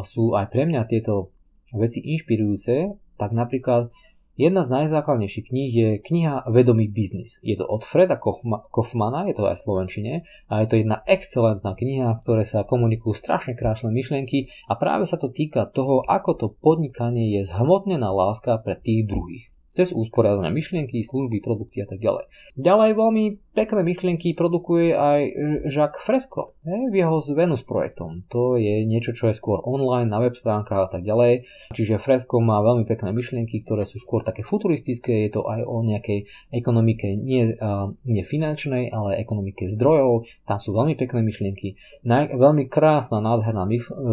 sú 0.04 0.32
aj 0.34 0.48
pre 0.52 0.64
mňa 0.64 0.88
tieto 0.88 1.32
veci 1.76 2.00
inšpirujúce, 2.00 2.96
tak 3.20 3.36
napríklad 3.36 3.92
Jedna 4.38 4.62
z 4.62 4.70
najzákladnejších 4.70 5.50
kníh 5.50 5.70
je 5.74 5.88
kniha 5.98 6.46
Vedomý 6.46 6.86
biznis. 6.86 7.42
Je 7.42 7.58
to 7.58 7.66
od 7.66 7.82
Freda 7.82 8.22
Kofmana, 8.70 9.26
je 9.26 9.34
to 9.34 9.50
aj 9.50 9.58
v 9.58 9.64
Slovenčine, 9.66 10.12
a 10.46 10.62
je 10.62 10.70
to 10.70 10.78
jedna 10.78 11.02
excelentná 11.10 11.74
kniha, 11.74 12.14
v 12.14 12.22
ktorej 12.22 12.46
sa 12.46 12.62
komunikujú 12.62 13.18
strašne 13.18 13.58
krásne 13.58 13.90
myšlienky 13.90 14.46
a 14.70 14.78
práve 14.78 15.10
sa 15.10 15.18
to 15.18 15.34
týka 15.34 15.66
toho, 15.66 16.06
ako 16.06 16.38
to 16.38 16.46
podnikanie 16.54 17.34
je 17.34 17.50
zhmotnená 17.50 18.14
láska 18.14 18.62
pre 18.62 18.78
tých 18.78 19.10
druhých 19.10 19.50
cez 19.78 19.94
usporiadané 19.94 20.50
myšlienky, 20.50 21.06
služby, 21.06 21.38
produkty 21.38 21.86
a 21.86 21.86
tak 21.86 22.02
ďalej. 22.02 22.26
Ďalej 22.58 22.90
veľmi 22.98 23.24
pekné 23.54 23.80
myšlienky 23.86 24.34
produkuje 24.34 24.90
aj 24.90 25.20
Jacques 25.70 26.02
Fresco 26.02 26.58
v 26.66 26.94
jeho 26.94 27.22
s 27.22 27.30
Venus 27.30 27.62
projektom. 27.62 28.26
To 28.34 28.58
je 28.58 28.82
niečo, 28.82 29.14
čo 29.14 29.30
je 29.30 29.38
skôr 29.38 29.62
online, 29.62 30.10
na 30.10 30.18
web 30.18 30.34
stránkach 30.34 30.90
a 30.90 30.98
tak 30.98 31.06
ďalej. 31.06 31.46
Čiže 31.70 32.02
Fresco 32.02 32.42
má 32.42 32.58
veľmi 32.58 32.90
pekné 32.90 33.14
myšlienky, 33.14 33.62
ktoré 33.62 33.86
sú 33.86 34.02
skôr 34.02 34.26
také 34.26 34.42
futuristické, 34.42 35.30
je 35.30 35.38
to 35.38 35.46
aj 35.46 35.62
o 35.62 35.86
nejakej 35.86 36.26
ekonomike 36.50 37.14
nie, 37.14 37.54
nie 38.02 38.24
finančnej, 38.26 38.90
ale 38.90 39.22
ekonomike 39.22 39.70
zdrojov. 39.70 40.26
Tam 40.42 40.58
sú 40.58 40.74
veľmi 40.74 40.98
pekné 40.98 41.22
myšlienky. 41.22 41.78
veľmi 42.34 42.66
krásna, 42.66 43.22
nádherná 43.22 43.62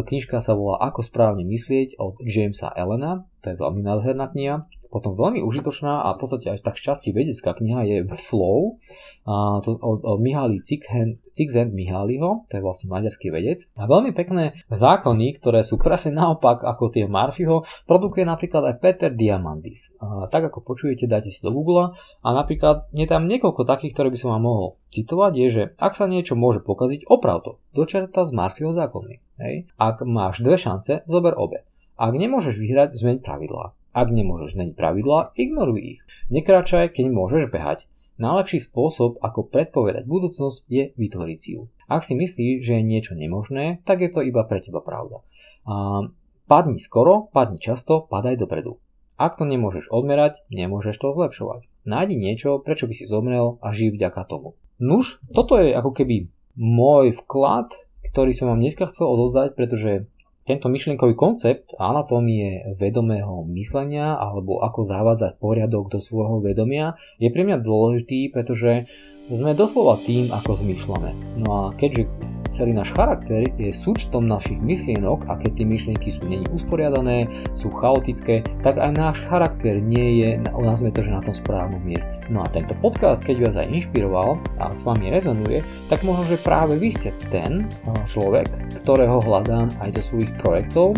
knižka 0.06 0.38
sa 0.38 0.54
volá 0.54 0.78
Ako 0.78 1.02
správne 1.02 1.42
myslieť 1.42 1.98
od 1.98 2.22
Jamesa 2.22 2.70
Elena. 2.76 3.26
To 3.46 3.54
je 3.54 3.62
veľmi 3.62 3.86
nádherná 3.86 4.26
kniha. 4.34 4.66
Potom 4.90 5.14
veľmi 5.14 5.38
užitočná 5.42 6.02
a 6.02 6.14
v 6.14 6.18
podstate 6.18 6.50
aj 6.50 6.66
tak 6.66 6.78
šťastí 6.78 7.14
vedecká 7.14 7.54
kniha 7.54 7.80
je 7.86 7.96
Flow 8.10 8.82
a 9.22 9.62
to 9.62 9.78
od, 9.78 10.02
od 10.02 10.18
Mihály 10.18 10.62
Cixent 10.62 11.70
Mihályho, 11.74 12.46
to 12.50 12.58
je 12.58 12.62
vlastne 12.64 12.90
maďarský 12.90 13.30
vedec. 13.30 13.66
A 13.78 13.86
veľmi 13.86 14.14
pekné 14.14 14.54
zákony, 14.70 15.38
ktoré 15.38 15.62
sú 15.62 15.78
presne 15.78 16.16
naopak 16.16 16.62
ako 16.62 16.90
tie 16.90 17.06
Marfiho, 17.06 17.66
produkuje 17.86 18.26
napríklad 18.26 18.72
aj 18.72 18.74
Peter 18.82 19.10
Diamandis. 19.14 19.94
A 20.02 20.26
tak 20.26 20.50
ako 20.50 20.62
počujete, 20.62 21.10
dajte 21.10 21.30
si 21.34 21.38
do 21.38 21.54
Google 21.54 21.94
a 22.22 22.28
napríklad 22.34 22.90
je 22.94 23.06
tam 23.06 23.30
niekoľko 23.30 23.62
takých, 23.62 23.94
ktoré 23.94 24.08
by 24.10 24.18
som 24.18 24.34
vám 24.38 24.42
mohol 24.42 24.68
citovať, 24.90 25.32
je, 25.38 25.46
že 25.50 25.62
ak 25.78 25.94
sa 25.94 26.10
niečo 26.10 26.38
môže 26.38 26.62
pokaziť, 26.62 27.06
oprav 27.06 27.46
to. 27.46 27.62
Dočerta 27.74 28.26
z 28.26 28.32
Marfiho 28.34 28.74
zákony. 28.74 29.20
Hej? 29.38 29.54
Ak 29.76 30.00
máš 30.06 30.40
dve 30.40 30.56
šance, 30.56 31.04
zober 31.04 31.36
obe. 31.36 31.68
Ak 31.96 32.12
nemôžeš 32.12 32.60
vyhrať, 32.60 32.92
zmeň 32.92 33.24
pravidlá. 33.24 33.72
Ak 33.96 34.12
nemôžeš 34.12 34.52
zmeniť 34.52 34.76
pravidlá, 34.76 35.32
ignoruj 35.32 35.96
ich. 35.96 36.00
Nekráčaj, 36.28 36.92
keď 36.92 37.08
môžeš 37.08 37.48
behať. 37.48 37.88
Najlepší 38.20 38.60
spôsob, 38.60 39.16
ako 39.24 39.48
predpovedať 39.48 40.04
budúcnosť, 40.04 40.68
je 40.68 40.92
vytvoriť 40.92 41.38
si 41.40 41.56
ju. 41.56 41.72
Ak 41.88 42.04
si 42.04 42.12
myslíš, 42.12 42.60
že 42.60 42.72
je 42.76 42.82
niečo 42.84 43.16
nemožné, 43.16 43.80
tak 43.88 44.04
je 44.04 44.12
to 44.12 44.20
iba 44.20 44.44
pre 44.44 44.60
teba 44.60 44.84
pravda. 44.84 45.24
A 45.64 46.04
padni 46.44 46.76
skoro, 46.76 47.32
padni 47.32 47.56
často, 47.56 48.04
padaj 48.04 48.40
dopredu. 48.40 48.76
Ak 49.16 49.40
to 49.40 49.48
nemôžeš 49.48 49.88
odmerať, 49.88 50.44
nemôžeš 50.52 51.00
to 51.00 51.08
zlepšovať. 51.16 51.64
Nájdi 51.88 52.20
niečo, 52.20 52.60
prečo 52.60 52.84
by 52.84 52.92
si 52.92 53.08
zomrel 53.08 53.56
a 53.64 53.72
žij 53.72 53.96
vďaka 53.96 54.28
tomu. 54.28 54.60
Nuž, 54.76 55.24
toto 55.32 55.56
je 55.56 55.72
ako 55.72 55.96
keby 55.96 56.28
môj 56.60 57.16
vklad, 57.24 57.72
ktorý 58.12 58.36
som 58.36 58.52
vám 58.52 58.60
dneska 58.60 58.92
chcel 58.92 59.08
odozdať, 59.08 59.56
pretože 59.56 60.12
tento 60.46 60.70
myšlienkový 60.70 61.18
koncept 61.18 61.74
anatómie 61.74 62.78
vedomého 62.78 63.42
myslenia 63.50 64.14
alebo 64.14 64.62
ako 64.62 64.86
zavádzať 64.86 65.42
poriadok 65.42 65.90
do 65.90 65.98
svojho 65.98 66.38
vedomia 66.38 66.94
je 67.18 67.28
pre 67.34 67.42
mňa 67.42 67.58
dôležitý, 67.60 68.30
pretože 68.30 68.86
sme 69.34 69.58
doslova 69.58 69.98
tým, 70.06 70.30
ako 70.30 70.62
zmýšľame. 70.62 71.42
No 71.42 71.48
a 71.50 71.62
keďže 71.74 72.06
celý 72.54 72.70
náš 72.70 72.94
charakter 72.94 73.42
je 73.58 73.74
súčtom 73.74 74.22
našich 74.22 74.62
myšlienok 74.62 75.26
a 75.26 75.34
keď 75.34 75.50
tie 75.58 75.66
myšlienky 75.66 76.08
sú 76.14 76.30
není 76.30 76.46
usporiadané, 76.54 77.26
sú 77.50 77.74
chaotické, 77.74 78.46
tak 78.62 78.78
aj 78.78 78.90
náš 78.94 79.16
charakter 79.26 79.82
nie 79.82 80.22
je, 80.22 80.30
nazvime 80.46 80.94
to, 80.94 81.02
že 81.02 81.10
na 81.10 81.22
tom 81.26 81.34
správnom 81.34 81.82
mieste. 81.82 82.22
No 82.30 82.46
a 82.46 82.50
tento 82.54 82.78
podcast, 82.78 83.26
keď 83.26 83.50
vás 83.50 83.56
aj 83.58 83.70
inšpiroval 83.74 84.38
a 84.62 84.70
s 84.70 84.86
vami 84.86 85.10
rezonuje, 85.10 85.66
tak 85.90 86.06
možno, 86.06 86.30
že 86.30 86.38
práve 86.38 86.78
vy 86.78 86.94
ste 86.94 87.10
ten 87.34 87.66
človek, 88.06 88.46
ktorého 88.82 89.18
hľadám 89.26 89.74
aj 89.82 89.90
do 89.90 90.02
svojich 90.06 90.30
projektov 90.38 90.94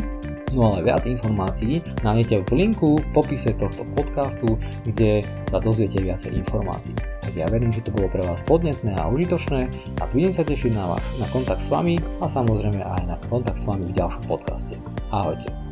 No 0.53 0.73
ale 0.73 0.85
viac 0.85 1.05
informácií 1.05 1.85
nájdete 2.01 2.49
v 2.49 2.51
linku 2.57 2.97
v 2.97 3.09
popise 3.13 3.53
tohto 3.53 3.85
podcastu, 3.93 4.57
kde 4.89 5.21
sa 5.53 5.61
dozviete 5.61 6.01
viacej 6.01 6.37
informácií. 6.41 6.97
Tak 7.21 7.33
ja 7.37 7.45
verím, 7.53 7.73
že 7.73 7.85
to 7.85 7.93
bolo 7.93 8.09
pre 8.09 8.25
vás 8.25 8.41
podnetné 8.49 8.97
a 8.97 9.09
užitočné 9.13 9.69
a 10.01 10.03
budem 10.09 10.33
sa 10.33 10.45
tešiť 10.45 10.73
na, 10.73 10.97
vás, 10.97 11.05
na 11.21 11.27
kontakt 11.29 11.61
s 11.61 11.69
vami 11.69 12.01
a 12.21 12.25
samozrejme 12.25 12.81
aj 12.81 13.03
na 13.05 13.17
kontakt 13.29 13.61
s 13.61 13.69
vami 13.69 13.93
v 13.93 13.97
ďalšom 13.97 14.25
podcaste. 14.25 14.81
Ahojte. 15.13 15.68